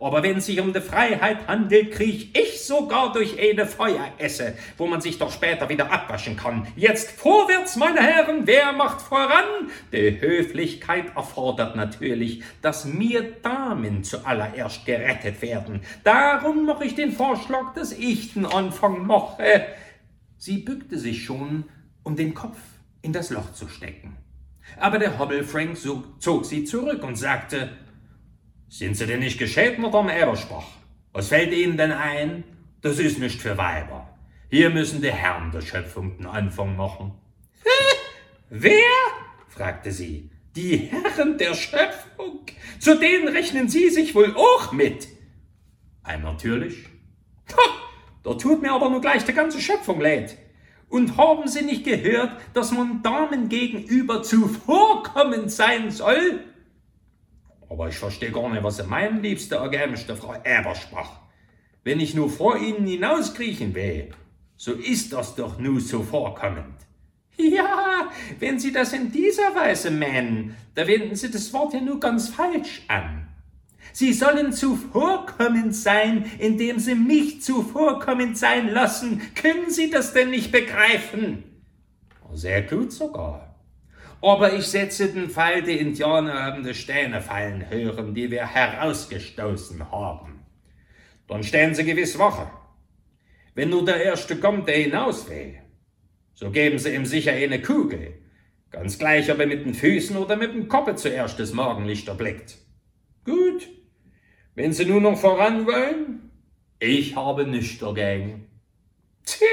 aber 0.00 0.22
wenn 0.22 0.38
es 0.38 0.46
sich 0.46 0.60
um 0.60 0.72
die 0.72 0.80
Freiheit 0.80 1.46
handelt, 1.46 1.92
kriech 1.92 2.30
ich 2.34 2.64
sogar 2.64 3.12
durch 3.12 3.38
eine 3.38 3.66
Feueresse, 3.66 4.54
wo 4.78 4.86
man 4.86 5.00
sich 5.00 5.18
doch 5.18 5.30
später 5.30 5.68
wieder 5.68 5.92
abwaschen 5.92 6.36
kann. 6.36 6.66
Jetzt 6.74 7.10
vorwärts, 7.10 7.76
meine 7.76 8.00
Herren, 8.00 8.46
wer 8.46 8.72
macht 8.72 9.02
voran? 9.02 9.70
Die 9.92 10.20
Höflichkeit 10.20 11.14
erfordert 11.14 11.76
natürlich, 11.76 12.42
dass 12.62 12.86
mir 12.86 13.36
Damen 13.42 14.02
zuallererst 14.02 14.86
gerettet 14.86 15.42
werden. 15.42 15.82
Darum 16.02 16.64
mache 16.64 16.84
ich 16.84 16.94
den 16.94 17.12
Vorschlag, 17.12 17.74
dass 17.74 17.92
ich 17.92 18.34
den 18.34 18.46
Anfang 18.46 19.06
mache. 19.06 19.66
Sie 20.38 20.58
bückte 20.58 20.98
sich 20.98 21.24
schon, 21.24 21.64
um 22.02 22.16
den 22.16 22.32
Kopf 22.32 22.58
in 23.02 23.12
das 23.12 23.30
Loch 23.30 23.52
zu 23.52 23.68
stecken. 23.68 24.16
Aber 24.78 24.98
der 24.98 25.18
Hobble 25.18 25.44
Frank 25.44 25.76
zog 26.18 26.44
sie 26.46 26.64
zurück 26.64 27.02
und 27.02 27.16
sagte, 27.16 27.70
sind 28.70 28.96
Sie 28.96 29.06
denn 29.06 29.18
nicht 29.18 29.38
gescheit 29.38 29.78
mit 29.80 29.92
dem 29.92 30.08
Eberspruch? 30.08 30.64
Was 31.12 31.28
fällt 31.28 31.52
Ihnen 31.52 31.76
denn 31.76 31.90
ein? 31.90 32.44
Das 32.80 33.00
ist 33.00 33.18
nicht 33.18 33.42
für 33.42 33.58
Weiber. 33.58 34.16
Hier 34.48 34.70
müssen 34.70 35.02
die 35.02 35.12
Herren 35.12 35.50
der 35.50 35.60
Schöpfung 35.60 36.16
den 36.16 36.26
Anfang 36.26 36.76
machen. 36.76 37.12
Wer? 38.48 38.72
fragte 39.48 39.90
sie. 39.90 40.30
Die 40.54 40.76
Herren 40.76 41.36
der 41.36 41.54
Schöpfung? 41.54 42.46
Zu 42.78 42.98
denen 42.98 43.28
rechnen 43.28 43.68
Sie 43.68 43.90
sich 43.90 44.14
wohl 44.14 44.34
auch 44.36 44.72
mit? 44.72 45.08
Ein 46.04 46.22
natürlich. 46.22 46.86
Ha, 47.52 47.70
da 48.22 48.34
tut 48.34 48.62
mir 48.62 48.72
aber 48.72 48.88
nur 48.88 49.00
gleich 49.00 49.24
die 49.24 49.32
ganze 49.32 49.60
Schöpfung 49.60 50.00
leid. 50.00 50.38
Und 50.88 51.16
haben 51.16 51.48
Sie 51.48 51.62
nicht 51.62 51.84
gehört, 51.84 52.40
dass 52.54 52.70
man 52.70 53.02
Damen 53.02 53.48
gegenüber 53.48 54.22
zuvorkommend 54.22 55.50
sein 55.50 55.90
soll? 55.90 56.40
Aber 57.70 57.88
ich 57.88 57.96
verstehe 57.96 58.32
gar 58.32 58.50
nicht, 58.50 58.64
was 58.64 58.76
Sie 58.76 58.82
meinen, 58.82 59.22
liebste 59.22 59.54
ergämste 59.54 60.16
Frau 60.16 60.34
Ebersprach. 60.44 61.20
Wenn 61.84 62.00
ich 62.00 62.14
nur 62.14 62.28
vor 62.28 62.58
Ihnen 62.58 62.84
hinauskriechen 62.84 63.74
will, 63.74 64.10
so 64.56 64.72
ist 64.72 65.12
das 65.12 65.36
doch 65.36 65.58
nur 65.58 65.80
so 65.80 66.02
vorkommend. 66.02 66.74
Ja, 67.36 68.10
wenn 68.38 68.58
Sie 68.58 68.70
das 68.70 68.92
in 68.92 69.10
dieser 69.10 69.54
Weise 69.54 69.90
meinen, 69.90 70.56
da 70.74 70.86
wenden 70.86 71.16
Sie 71.16 71.30
das 71.30 71.54
Wort 71.54 71.72
ja 71.72 71.80
nur 71.80 71.98
ganz 71.98 72.28
falsch 72.28 72.82
an. 72.88 73.28
Sie 73.94 74.12
sollen 74.12 74.52
zuvorkommend 74.52 75.74
sein, 75.74 76.30
indem 76.38 76.78
Sie 76.78 76.94
mich 76.94 77.40
zuvorkommend 77.40 78.36
sein 78.36 78.68
lassen. 78.68 79.22
Können 79.34 79.70
Sie 79.70 79.88
das 79.88 80.12
denn 80.12 80.28
nicht 80.28 80.52
begreifen? 80.52 81.44
Sehr 82.34 82.60
gut 82.62 82.92
sogar. 82.92 83.49
Aber 84.22 84.52
ich 84.52 84.66
setze 84.66 85.12
den 85.12 85.30
Fall, 85.30 85.62
die 85.62 85.78
Indianer 85.78 86.42
haben 86.42 86.62
die 86.62 86.74
Steine 86.74 87.20
fallen 87.22 87.70
hören, 87.70 88.14
die 88.14 88.30
wir 88.30 88.46
herausgestoßen 88.46 89.90
haben. 89.90 90.44
Dann 91.26 91.42
stehen 91.42 91.74
sie 91.74 91.84
gewiss 91.84 92.18
Wache. 92.18 92.50
Wenn 93.54 93.70
nur 93.70 93.84
der 93.84 94.02
Erste 94.02 94.36
kommt, 94.36 94.68
der 94.68 94.76
hinaus 94.76 95.28
will, 95.28 95.58
so 96.34 96.50
geben 96.50 96.78
sie 96.78 96.94
ihm 96.94 97.06
sicher 97.06 97.32
eine 97.32 97.62
Kugel, 97.62 98.20
Ganz 98.70 98.98
gleich, 98.98 99.30
ob 99.32 99.40
er 99.40 99.46
mit 99.46 99.64
den 99.64 99.74
Füßen 99.74 100.16
oder 100.16 100.36
mit 100.36 100.54
dem 100.54 100.68
Kopf 100.68 100.94
zuerst 100.94 101.40
das 101.40 101.52
Morgenlicht 101.52 102.06
erblickt. 102.06 102.56
Gut, 103.24 103.68
wenn 104.54 104.72
Sie 104.72 104.84
nun 104.84 105.02
noch 105.02 105.18
voran 105.18 105.66
wollen, 105.66 106.30
ich 106.78 107.16
habe 107.16 107.46
nichts 107.46 107.78
dagegen. 107.80 108.46
Tja, 109.24 109.46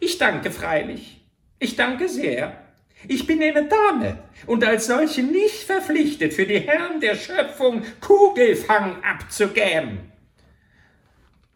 ich 0.00 0.18
danke 0.18 0.50
freilich. 0.50 1.20
Ich 1.60 1.76
danke 1.76 2.08
sehr. 2.08 2.61
Ich 3.08 3.26
bin 3.26 3.42
eine 3.42 3.68
Dame 3.68 4.18
und 4.46 4.64
als 4.64 4.86
solche 4.86 5.22
nicht 5.22 5.64
verpflichtet, 5.64 6.34
für 6.34 6.46
die 6.46 6.60
Herren 6.60 7.00
der 7.00 7.16
Schöpfung 7.16 7.82
Kugelfang 8.00 9.02
abzugeben. 9.02 10.12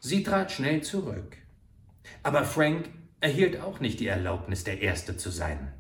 Sie 0.01 0.23
trat 0.23 0.53
schnell 0.53 0.83
zurück. 0.83 1.37
Aber 2.23 2.45
Frank 2.45 2.89
erhielt 3.21 3.61
auch 3.61 3.81
nicht 3.81 4.01
die 4.01 4.09
Erlaubnis, 4.09 4.65
der 4.65 4.81
Erste 4.81 5.17
zu 5.17 5.31
sein, 5.31 5.73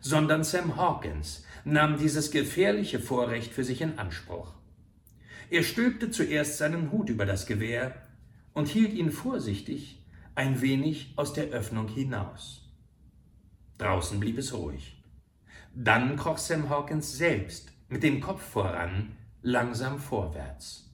sondern 0.00 0.44
Sam 0.44 0.76
Hawkins 0.76 1.44
nahm 1.64 1.98
dieses 1.98 2.30
gefährliche 2.30 3.00
Vorrecht 3.00 3.52
für 3.52 3.64
sich 3.64 3.80
in 3.80 3.98
Anspruch. 3.98 4.52
Er 5.50 5.62
stülpte 5.62 6.10
zuerst 6.10 6.58
seinen 6.58 6.92
Hut 6.92 7.08
über 7.08 7.26
das 7.26 7.46
Gewehr 7.46 7.94
und 8.52 8.68
hielt 8.68 8.92
ihn 8.92 9.10
vorsichtig 9.10 10.02
ein 10.34 10.60
wenig 10.60 11.14
aus 11.16 11.32
der 11.32 11.46
Öffnung 11.46 11.88
hinaus. 11.88 12.67
Draußen 13.78 14.20
blieb 14.20 14.38
es 14.38 14.52
ruhig. 14.52 15.02
Dann 15.74 16.16
kroch 16.16 16.38
Sam 16.38 16.68
Hawkins 16.68 17.16
selbst 17.16 17.72
mit 17.88 18.02
dem 18.02 18.20
Kopf 18.20 18.42
voran 18.42 19.16
langsam 19.42 19.98
vorwärts. 19.98 20.84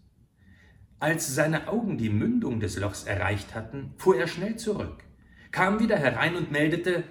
Als 1.01 1.35
seine 1.35 1.69
Augen 1.69 1.99
die 1.99 2.11
Mündung 2.11 2.61
des 2.61 2.77
Lochs 2.79 3.05
erreicht 3.05 3.55
hatten, 3.55 3.95
fuhr 3.99 4.17
er 4.17 4.29
schnell 4.29 4.57
zurück, 4.57 5.05
kam 5.51 5.81
wieder 5.81 5.97
herein 5.97 6.37
und 6.37 6.53
meldete 6.53 7.05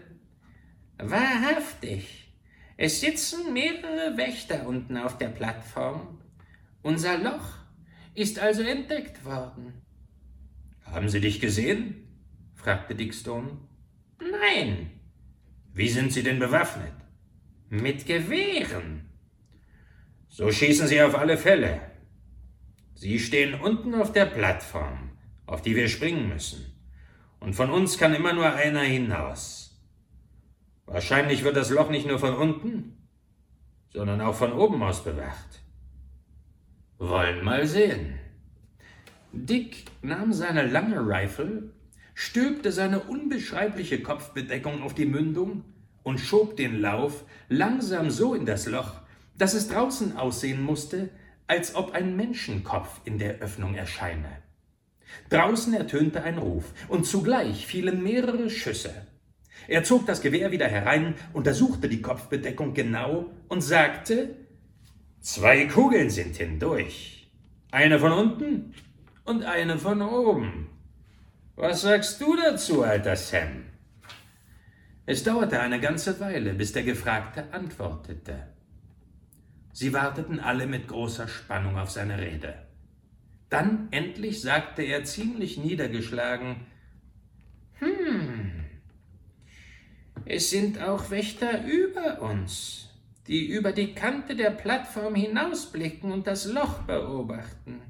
Wahrhaftig, 0.97 2.23
es 2.77 3.01
sitzen 3.01 3.53
mehrere 3.53 4.15
Wächter 4.17 4.67
unten 4.67 4.97
auf 4.97 5.17
der 5.17 5.27
Plattform. 5.27 6.19
Unser 6.81 7.17
Loch 7.17 7.57
ist 8.15 8.39
also 8.39 8.63
entdeckt 8.63 9.25
worden. 9.25 9.81
Haben 10.86 11.09
Sie 11.09 11.19
dich 11.19 11.39
gesehen? 11.39 12.07
fragte 12.55 12.95
Dick 12.95 13.13
Stone. 13.13 13.57
Nein, 14.19 14.91
wie 15.73 15.89
sind 15.89 16.13
Sie 16.13 16.21
denn 16.21 16.39
bewaffnet? 16.39 16.93
Mit 17.69 18.05
Gewehren. 18.05 19.09
So 20.29 20.51
schießen 20.51 20.88
Sie 20.88 21.01
auf 21.01 21.15
alle 21.15 21.38
Fälle. 21.38 21.81
Sie 22.93 23.19
stehen 23.19 23.55
unten 23.55 23.95
auf 23.95 24.12
der 24.12 24.25
Plattform, 24.25 25.12
auf 25.47 25.63
die 25.63 25.75
wir 25.75 25.89
springen 25.89 26.29
müssen. 26.29 26.73
Und 27.39 27.55
von 27.55 27.71
uns 27.71 27.97
kann 27.97 28.13
immer 28.13 28.33
nur 28.33 28.53
einer 28.53 28.81
hinaus. 28.81 29.83
Wahrscheinlich 30.86 31.43
wird 31.43 31.55
das 31.55 31.71
Loch 31.71 31.89
nicht 31.89 32.07
nur 32.07 32.19
von 32.19 32.36
unten, 32.36 33.09
sondern 33.89 34.21
auch 34.21 34.36
von 34.36 34.53
oben 34.53 34.81
aus 34.83 35.03
bewacht. 35.03 35.63
Wollen 36.99 37.43
mal 37.43 37.65
sehen. 37.65 38.19
Dick 39.31 39.86
nahm 40.03 40.33
seine 40.33 40.67
lange 40.67 40.99
Rifle 40.99 41.73
stülpte 42.13 42.71
seine 42.71 43.02
unbeschreibliche 43.02 44.02
Kopfbedeckung 44.02 44.82
auf 44.82 44.93
die 44.93 45.06
Mündung 45.06 45.63
und 46.04 46.19
schob 46.19 46.58
den 46.58 46.80
Lauf 46.80 47.23
langsam 47.49 48.12
so 48.12 48.34
in 48.34 48.45
das 48.45 48.67
Loch, 48.67 49.02
dass 49.38 49.54
es 49.54 49.67
draußen 49.67 50.17
aussehen 50.17 50.62
musste, 50.62 51.10
als 51.47 51.76
ob 51.76 51.91
ein 51.91 52.15
Menschenkopf 52.15 53.02
in 53.06 53.17
der 53.17 53.39
Öffnung 53.39 53.76
erscheine. 53.76 54.43
Draußen 55.30 55.73
ertönte 55.73 56.23
ein 56.23 56.38
Ruf, 56.38 56.73
und 56.88 57.06
zugleich 57.06 57.67
fielen 57.67 58.04
mehrere 58.04 58.49
Schüsse. 58.49 59.08
Er 59.67 59.84
zog 59.84 60.06
das 60.06 60.21
Gewehr 60.21 60.52
wieder 60.52 60.67
herein, 60.67 61.15
untersuchte 61.34 61.88
die 61.88 62.02
Kopfbedeckung 62.02 62.73
genau 62.73 63.32
und 63.47 63.62
sagte 63.62 64.36
Zwei 65.21 65.67
Kugeln 65.67 66.10
sind 66.10 66.36
hindurch. 66.36 67.32
Eine 67.71 67.97
von 67.97 68.12
unten 68.12 68.73
und 69.23 69.45
eine 69.45 69.78
von 69.78 70.02
oben. 70.02 70.69
Was 71.55 71.81
sagst 71.81 72.19
du 72.19 72.35
dazu, 72.35 72.83
alter 72.83 73.15
Sam? 73.15 73.65
Es 75.05 75.23
dauerte 75.23 75.59
eine 75.59 75.79
ganze 75.79 76.19
Weile, 76.19 76.53
bis 76.53 76.71
der 76.71 76.83
Gefragte 76.83 77.53
antwortete. 77.53 78.47
Sie 79.71 79.93
warteten 79.93 80.39
alle 80.39 80.65
mit 80.65 80.87
großer 80.87 81.27
Spannung 81.27 81.77
auf 81.77 81.91
seine 81.91 82.17
Rede. 82.17 82.55
Dann 83.49 83.87
endlich 83.91 84.41
sagte 84.41 84.81
er 84.81 85.03
ziemlich 85.03 85.57
niedergeschlagen 85.57 86.65
Hm, 87.79 88.63
es 90.25 90.49
sind 90.49 90.81
auch 90.81 91.09
Wächter 91.11 91.65
über 91.65 92.21
uns, 92.21 92.89
die 93.27 93.47
über 93.47 93.73
die 93.73 93.93
Kante 93.93 94.35
der 94.35 94.51
Plattform 94.51 95.15
hinausblicken 95.15 96.11
und 96.11 96.27
das 96.27 96.45
Loch 96.45 96.83
beobachten. 96.83 97.81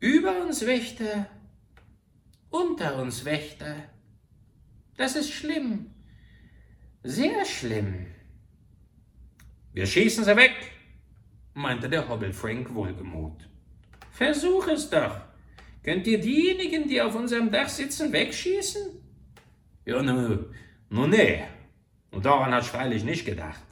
Über 0.00 0.42
uns 0.42 0.66
Wächter 0.66 1.26
unter 2.52 2.96
uns 3.02 3.24
Wächter. 3.24 3.76
Das 4.96 5.16
ist 5.16 5.32
schlimm. 5.32 5.90
Sehr 7.02 7.44
schlimm. 7.44 8.06
Wir 9.72 9.86
schießen 9.86 10.24
sie 10.24 10.36
weg, 10.36 10.54
meinte 11.54 11.88
der 11.88 12.08
Hobble 12.08 12.32
Frank 12.32 12.72
wohlgemut. 12.74 13.48
Versuch 14.12 14.68
es 14.68 14.88
doch. 14.90 15.16
Könnt 15.82 16.06
ihr 16.06 16.20
diejenigen, 16.20 16.88
die 16.88 17.00
auf 17.00 17.14
unserem 17.14 17.50
Dach 17.50 17.68
sitzen, 17.68 18.12
wegschießen? 18.12 18.82
Ja, 19.84 20.02
nu, 20.02 20.44
nu 20.90 21.06
nee. 21.06 21.42
Und 22.10 22.24
daran 22.24 22.54
hat 22.54 22.64
freilich 22.64 23.02
nicht 23.02 23.24
gedacht. 23.24 23.62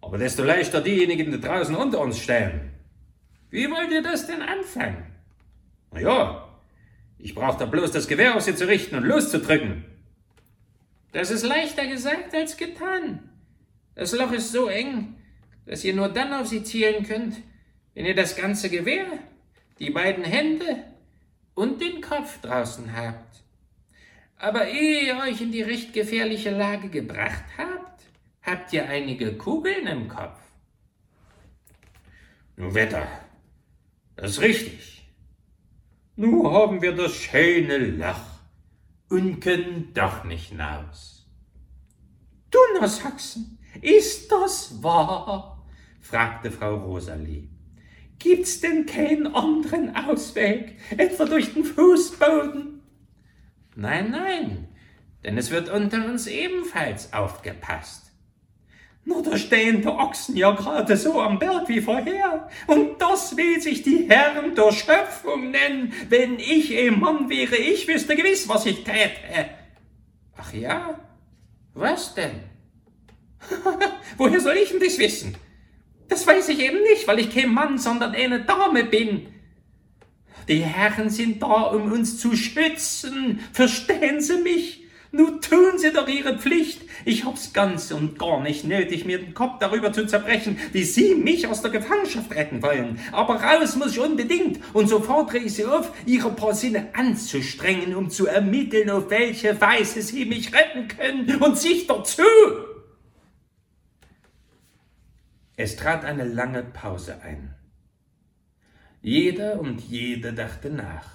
Aber 0.00 0.16
desto 0.16 0.42
leichter 0.44 0.80
diejenigen, 0.80 1.32
die 1.32 1.40
draußen 1.40 1.74
unter 1.74 2.00
uns 2.00 2.18
stehen. 2.18 2.72
Wie 3.50 3.70
wollt 3.70 3.90
ihr 3.90 4.02
das 4.02 4.26
denn 4.26 4.40
anfangen? 4.40 5.04
Na 5.90 6.00
ja, 6.00 6.41
ich 7.22 7.36
brauchte 7.36 7.66
bloß 7.68 7.92
das 7.92 8.08
Gewehr 8.08 8.36
auf 8.36 8.42
sie 8.42 8.56
zu 8.56 8.66
richten 8.66 8.96
und 8.96 9.04
loszudrücken. 9.04 9.84
Das 11.12 11.30
ist 11.30 11.44
leichter 11.44 11.86
gesagt 11.86 12.34
als 12.34 12.56
getan. 12.56 13.30
Das 13.94 14.12
Loch 14.12 14.32
ist 14.32 14.50
so 14.50 14.66
eng, 14.66 15.14
dass 15.64 15.84
ihr 15.84 15.94
nur 15.94 16.08
dann 16.08 16.32
auf 16.32 16.48
sie 16.48 16.64
zielen 16.64 17.04
könnt, 17.04 17.36
wenn 17.94 18.06
ihr 18.06 18.16
das 18.16 18.34
ganze 18.34 18.70
Gewehr, 18.70 19.06
die 19.78 19.90
beiden 19.90 20.24
Hände 20.24 20.84
und 21.54 21.80
den 21.80 22.00
Kopf 22.00 22.40
draußen 22.40 22.96
habt. 22.96 23.44
Aber 24.36 24.66
ehe 24.66 25.06
ihr 25.06 25.18
euch 25.18 25.40
in 25.40 25.52
die 25.52 25.62
recht 25.62 25.92
gefährliche 25.92 26.50
Lage 26.50 26.88
gebracht 26.88 27.44
habt, 27.56 28.02
habt 28.42 28.72
ihr 28.72 28.88
einige 28.88 29.34
Kugeln 29.34 29.86
im 29.86 30.08
Kopf. 30.08 30.40
Nun, 32.56 32.74
Wetter, 32.74 33.06
das 34.16 34.32
ist 34.32 34.40
richtig. 34.40 34.91
Nu 36.14 36.50
haben 36.50 36.82
wir 36.82 36.94
das 36.94 37.14
schöne 37.14 37.78
Loch 37.78 38.40
und 39.08 39.40
können 39.40 39.92
doch 39.94 40.24
nicht 40.24 40.50
hinaus. 40.50 41.26
Donnersachsen, 42.50 43.58
ist 43.80 44.30
das 44.30 44.82
wahr? 44.82 45.66
fragte 46.00 46.50
Frau 46.50 46.76
Rosalie. 46.76 47.48
Gibt's 48.18 48.60
denn 48.60 48.84
keinen 48.84 49.34
anderen 49.34 49.96
Ausweg, 49.96 50.78
etwa 50.98 51.24
durch 51.24 51.54
den 51.54 51.64
Fußboden? 51.64 52.82
Nein, 53.74 54.10
nein, 54.10 54.68
denn 55.24 55.38
es 55.38 55.50
wird 55.50 55.70
unter 55.70 56.04
uns 56.04 56.26
ebenfalls 56.26 57.14
aufgepasst. 57.14 58.11
Na, 59.04 59.20
da 59.20 59.36
stehen 59.36 59.82
die 59.82 59.88
Ochsen 59.88 60.36
ja 60.36 60.52
gerade 60.52 60.96
so 60.96 61.20
am 61.20 61.38
Berg 61.38 61.68
wie 61.68 61.80
vorher. 61.80 62.48
Und 62.68 63.00
das 63.00 63.36
will 63.36 63.60
sich 63.60 63.82
die 63.82 64.08
Herren 64.08 64.54
der 64.54 64.72
Schöpfung 64.72 65.50
nennen. 65.50 65.92
Wenn 66.08 66.38
ich 66.38 66.76
ein 66.76 67.00
Mann 67.00 67.28
wäre, 67.28 67.56
ich 67.56 67.88
wüsste 67.88 68.14
gewiss, 68.14 68.48
was 68.48 68.66
ich 68.66 68.84
täte. 68.84 69.50
Ach 70.36 70.52
ja? 70.52 71.00
Was 71.74 72.14
denn? 72.14 72.44
Woher 74.16 74.40
soll 74.40 74.56
ich 74.56 74.70
denn 74.70 74.80
das 74.80 74.98
wissen? 74.98 75.36
Das 76.08 76.26
weiß 76.26 76.50
ich 76.50 76.60
eben 76.60 76.82
nicht, 76.82 77.08
weil 77.08 77.18
ich 77.18 77.34
kein 77.34 77.52
Mann, 77.52 77.78
sondern 77.78 78.14
eine 78.14 78.44
Dame 78.44 78.84
bin. 78.84 79.28
Die 80.48 80.62
Herren 80.62 81.10
sind 81.10 81.42
da, 81.42 81.62
um 81.62 81.90
uns 81.90 82.18
zu 82.18 82.36
schützen. 82.36 83.40
Verstehen 83.52 84.20
Sie 84.20 84.42
mich? 84.42 84.81
Nun 85.14 85.42
tun 85.42 85.76
Sie 85.76 85.92
doch 85.92 86.08
Ihre 86.08 86.38
Pflicht. 86.38 86.88
Ich 87.04 87.26
hab's 87.26 87.52
ganz 87.52 87.90
und 87.92 88.18
gar 88.18 88.40
nicht 88.40 88.64
nötig, 88.64 89.04
mir 89.04 89.18
den 89.18 89.34
Kopf 89.34 89.58
darüber 89.60 89.92
zu 89.92 90.06
zerbrechen, 90.06 90.58
wie 90.72 90.84
Sie 90.84 91.14
mich 91.14 91.46
aus 91.46 91.60
der 91.60 91.70
Gefangenschaft 91.70 92.34
retten 92.34 92.62
wollen. 92.62 92.98
Aber 93.12 93.34
raus 93.34 93.76
muss 93.76 93.92
ich 93.92 94.00
unbedingt, 94.00 94.60
und 94.72 94.88
so 94.88 95.00
fordere 95.00 95.36
ich 95.36 95.52
Sie 95.52 95.66
auf, 95.66 95.92
Ihre 96.06 96.30
paar 96.30 96.54
Sinne 96.54 96.94
anzustrengen, 96.94 97.94
um 97.94 98.08
zu 98.08 98.26
ermitteln, 98.26 98.88
auf 98.88 99.10
welche 99.10 99.60
Weise 99.60 100.00
Sie 100.00 100.24
mich 100.24 100.54
retten 100.54 100.88
können, 100.88 101.42
und 101.42 101.58
sich 101.58 101.86
dazu. 101.86 102.22
Es 105.56 105.76
trat 105.76 106.06
eine 106.06 106.24
lange 106.24 106.62
Pause 106.62 107.20
ein. 107.22 107.54
Jeder 109.02 109.60
und 109.60 109.82
jede 109.82 110.32
dachte 110.32 110.70
nach, 110.70 111.06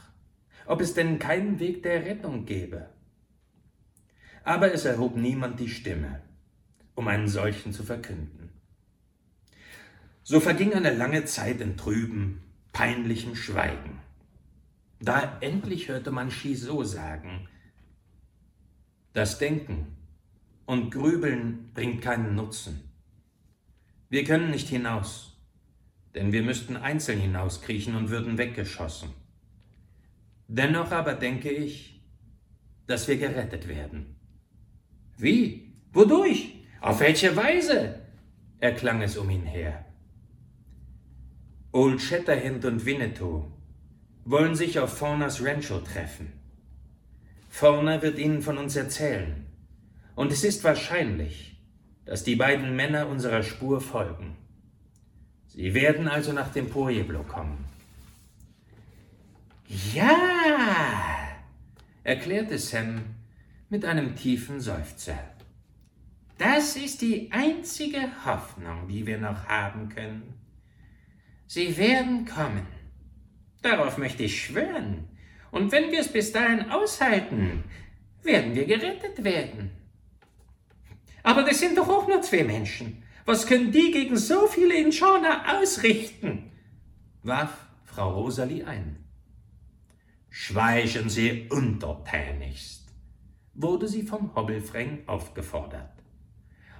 ob 0.67 0.81
es 0.81 0.93
denn 0.93 1.17
keinen 1.17 1.59
Weg 1.59 1.81
der 1.81 2.05
Rettung 2.05 2.45
gäbe 2.45 2.89
aber 4.47 4.73
es 4.73 4.85
erhob 4.85 5.17
niemand 5.17 5.59
die 5.59 5.69
Stimme. 5.69 6.21
um 6.95 7.07
einen 7.07 7.27
solchen 7.27 7.73
zu 7.73 7.83
verkünden. 7.83 8.49
So 10.23 10.39
verging 10.39 10.73
eine 10.73 10.91
lange 10.91 11.25
Zeit 11.25 11.61
in 11.61 11.77
trüben, 11.77 12.41
peinlichem 12.73 13.35
Schweigen. 13.35 13.99
Da 14.99 15.37
endlich 15.41 15.89
hörte 15.89 16.09
man 16.09 16.29
Chisot 16.29 16.87
sagen, 16.87 17.47
das 19.13 19.37
Denken 19.37 19.95
und 20.65 20.89
Grübeln 20.89 21.69
bringt 21.75 22.01
keinen 22.01 22.33
Nutzen. 22.33 22.81
Wir 24.09 24.23
können 24.23 24.49
nicht 24.49 24.69
hinaus, 24.69 25.37
denn 26.15 26.31
wir 26.31 26.41
müssten 26.41 26.77
einzeln 26.77 27.19
hinauskriechen 27.19 27.95
und 27.95 28.09
würden 28.09 28.39
weggeschossen. 28.39 29.09
Dennoch 30.47 30.91
aber 30.91 31.13
denke 31.13 31.51
ich, 31.51 32.01
dass 32.87 33.07
wir 33.07 33.17
gerettet 33.17 33.67
werden. 33.67 34.16
Wie? 35.17 35.73
Wodurch? 35.93 36.53
Auf 36.81 36.99
welche 36.99 37.35
Weise? 37.35 38.01
erklang 38.59 39.01
es 39.01 39.17
um 39.17 39.29
ihn 39.29 39.45
her. 39.45 39.85
Old 41.71 42.01
Shatterhand 42.01 42.65
und 42.65 42.85
Winnetou 42.85 43.51
wollen 44.25 44.55
sich 44.55 44.79
auf 44.79 44.97
Faunas 44.97 45.43
Rancho 45.43 45.79
treffen. 45.79 46.33
Fauna 47.49 48.01
wird 48.01 48.19
ihnen 48.19 48.41
von 48.41 48.57
uns 48.57 48.75
erzählen, 48.75 49.45
und 50.15 50.31
es 50.31 50.43
ist 50.43 50.63
wahrscheinlich, 50.63 51.59
dass 52.05 52.23
die 52.23 52.35
beiden 52.35 52.75
Männer 52.75 53.07
unserer 53.07 53.43
Spur 53.43 53.81
folgen. 53.81 54.35
Sie 55.47 55.73
werden 55.73 56.07
also 56.07 56.33
nach 56.33 56.51
dem 56.51 56.69
Pueblo 56.69 57.23
kommen. 57.23 57.65
Ja, 59.93 61.37
erklärte 62.03 62.57
Sam 62.57 63.01
mit 63.69 63.85
einem 63.85 64.15
tiefen 64.15 64.59
Seufzer. 64.59 65.17
Das 66.37 66.75
ist 66.75 67.01
die 67.01 67.31
einzige 67.31 68.11
Hoffnung, 68.25 68.87
die 68.87 69.05
wir 69.05 69.17
noch 69.17 69.45
haben 69.45 69.89
können. 69.89 70.33
Sie 71.47 71.77
werden 71.77 72.25
kommen. 72.25 72.67
Darauf 73.61 73.97
möchte 73.97 74.23
ich 74.23 74.43
schwören. 74.43 75.07
Und 75.51 75.71
wenn 75.71 75.91
wir 75.91 76.01
es 76.01 76.11
bis 76.11 76.31
dahin 76.31 76.69
aushalten, 76.69 77.63
werden 78.21 78.53
wir 78.53 78.65
gerettet 78.65 79.23
werden. 79.23 79.71
Aber 81.23 81.43
das 81.43 81.59
sind 81.59 81.77
doch 81.77 81.89
auch 81.89 82.07
nur 82.07 82.21
zwei 82.21 82.43
Menschen. 82.43 83.03
Was 83.25 83.47
können 83.47 83.71
die 83.71 83.91
gegen 83.91 84.15
so 84.17 84.47
viele 84.47 84.75
Inschorner 84.75 85.59
ausrichten? 85.59 86.51
warf 87.23 87.65
Frau 87.83 88.21
Rosalie 88.21 88.65
ein. 88.65 89.03
Schweigen 90.29 91.09
Sie 91.09 91.47
untertänigst, 91.49 92.76
wurde 93.57 93.87
sie 93.87 94.03
vom 94.03 94.33
Hobbelfreng 94.35 95.03
aufgefordert. 95.07 95.91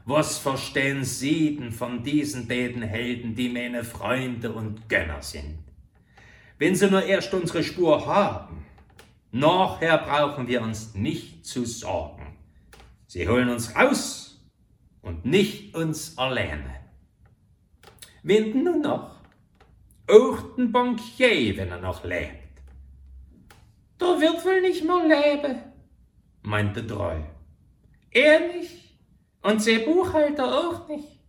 Was 0.06 0.38
verstehen 0.38 1.04
Sie 1.04 1.58
denn 1.58 1.72
von 1.72 2.02
diesen 2.02 2.48
beiden 2.48 2.82
Helden, 2.82 3.36
die 3.36 3.50
meine 3.50 3.84
Freunde 3.84 4.54
und 4.54 4.88
Gönner 4.88 5.22
sind? 5.22 5.60
Wenn 6.58 6.76
sie 6.76 6.90
nur 6.90 7.04
erst 7.04 7.34
unsere 7.34 7.62
Spur 7.62 8.06
haben, 8.06 8.66
nachher 9.32 9.98
brauchen 9.98 10.48
wir 10.48 10.62
uns 10.62 10.94
nicht 10.96 11.46
zu 11.46 11.66
sorgen. 11.66 12.38
Sie 13.08 13.28
holen 13.28 13.50
uns 13.50 13.76
raus 13.76 14.42
und 15.02 15.26
nicht 15.26 15.76
uns 15.76 16.18
alleine. 16.18 16.76
Wen 18.24 18.64
nun 18.64 18.82
noch? 18.82 19.18
Auch 20.10 20.56
den 20.56 20.72
Bankier, 20.72 21.58
wenn 21.58 21.70
er 21.70 21.82
noch 21.82 22.04
lebt. 22.06 22.62
Der 24.00 24.22
wird 24.22 24.46
wohl 24.46 24.62
nicht 24.62 24.84
mehr 24.86 25.04
leben, 25.04 25.58
meinte 26.48 26.86
Treu. 26.88 27.20
Er 28.10 28.40
nicht 28.48 28.98
und 29.44 29.66
der 29.66 29.80
Buchhalter 29.80 30.46
auch 30.46 30.88
nicht. 30.88 31.20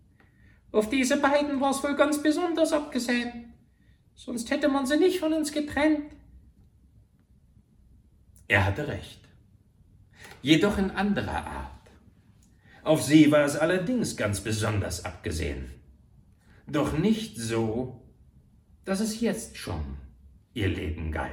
Auf 0.71 0.89
diese 0.89 1.17
beiden 1.17 1.61
war 1.61 1.73
es 1.73 1.83
wohl 1.83 1.97
ganz 1.97 2.23
besonders 2.23 2.73
abgesehen. 2.73 3.53
Sonst 4.15 4.51
hätte 4.51 4.69
man 4.69 4.87
sie 4.87 4.97
nicht 4.97 5.19
von 5.19 5.33
uns 5.33 5.53
getrennt. 5.53 6.13
Er 8.47 8.65
hatte 8.65 8.87
recht. 8.87 9.21
Jedoch 10.41 10.79
in 10.79 10.93
anderer 10.93 11.47
Art. 11.47 11.91
Auf 12.85 13.03
sie 13.03 13.31
war 13.33 13.45
es 13.45 13.57
allerdings 13.57 14.17
ganz 14.17 14.41
besonders 14.41 15.05
abgesehen. 15.05 15.71
Doch 16.67 16.97
nicht 16.97 17.37
so, 17.37 18.03
dass 18.85 19.01
es 19.01 19.21
jetzt 19.21 19.57
schon 19.57 19.97
ihr 20.55 20.69
Leben 20.69 21.11
galt. 21.11 21.33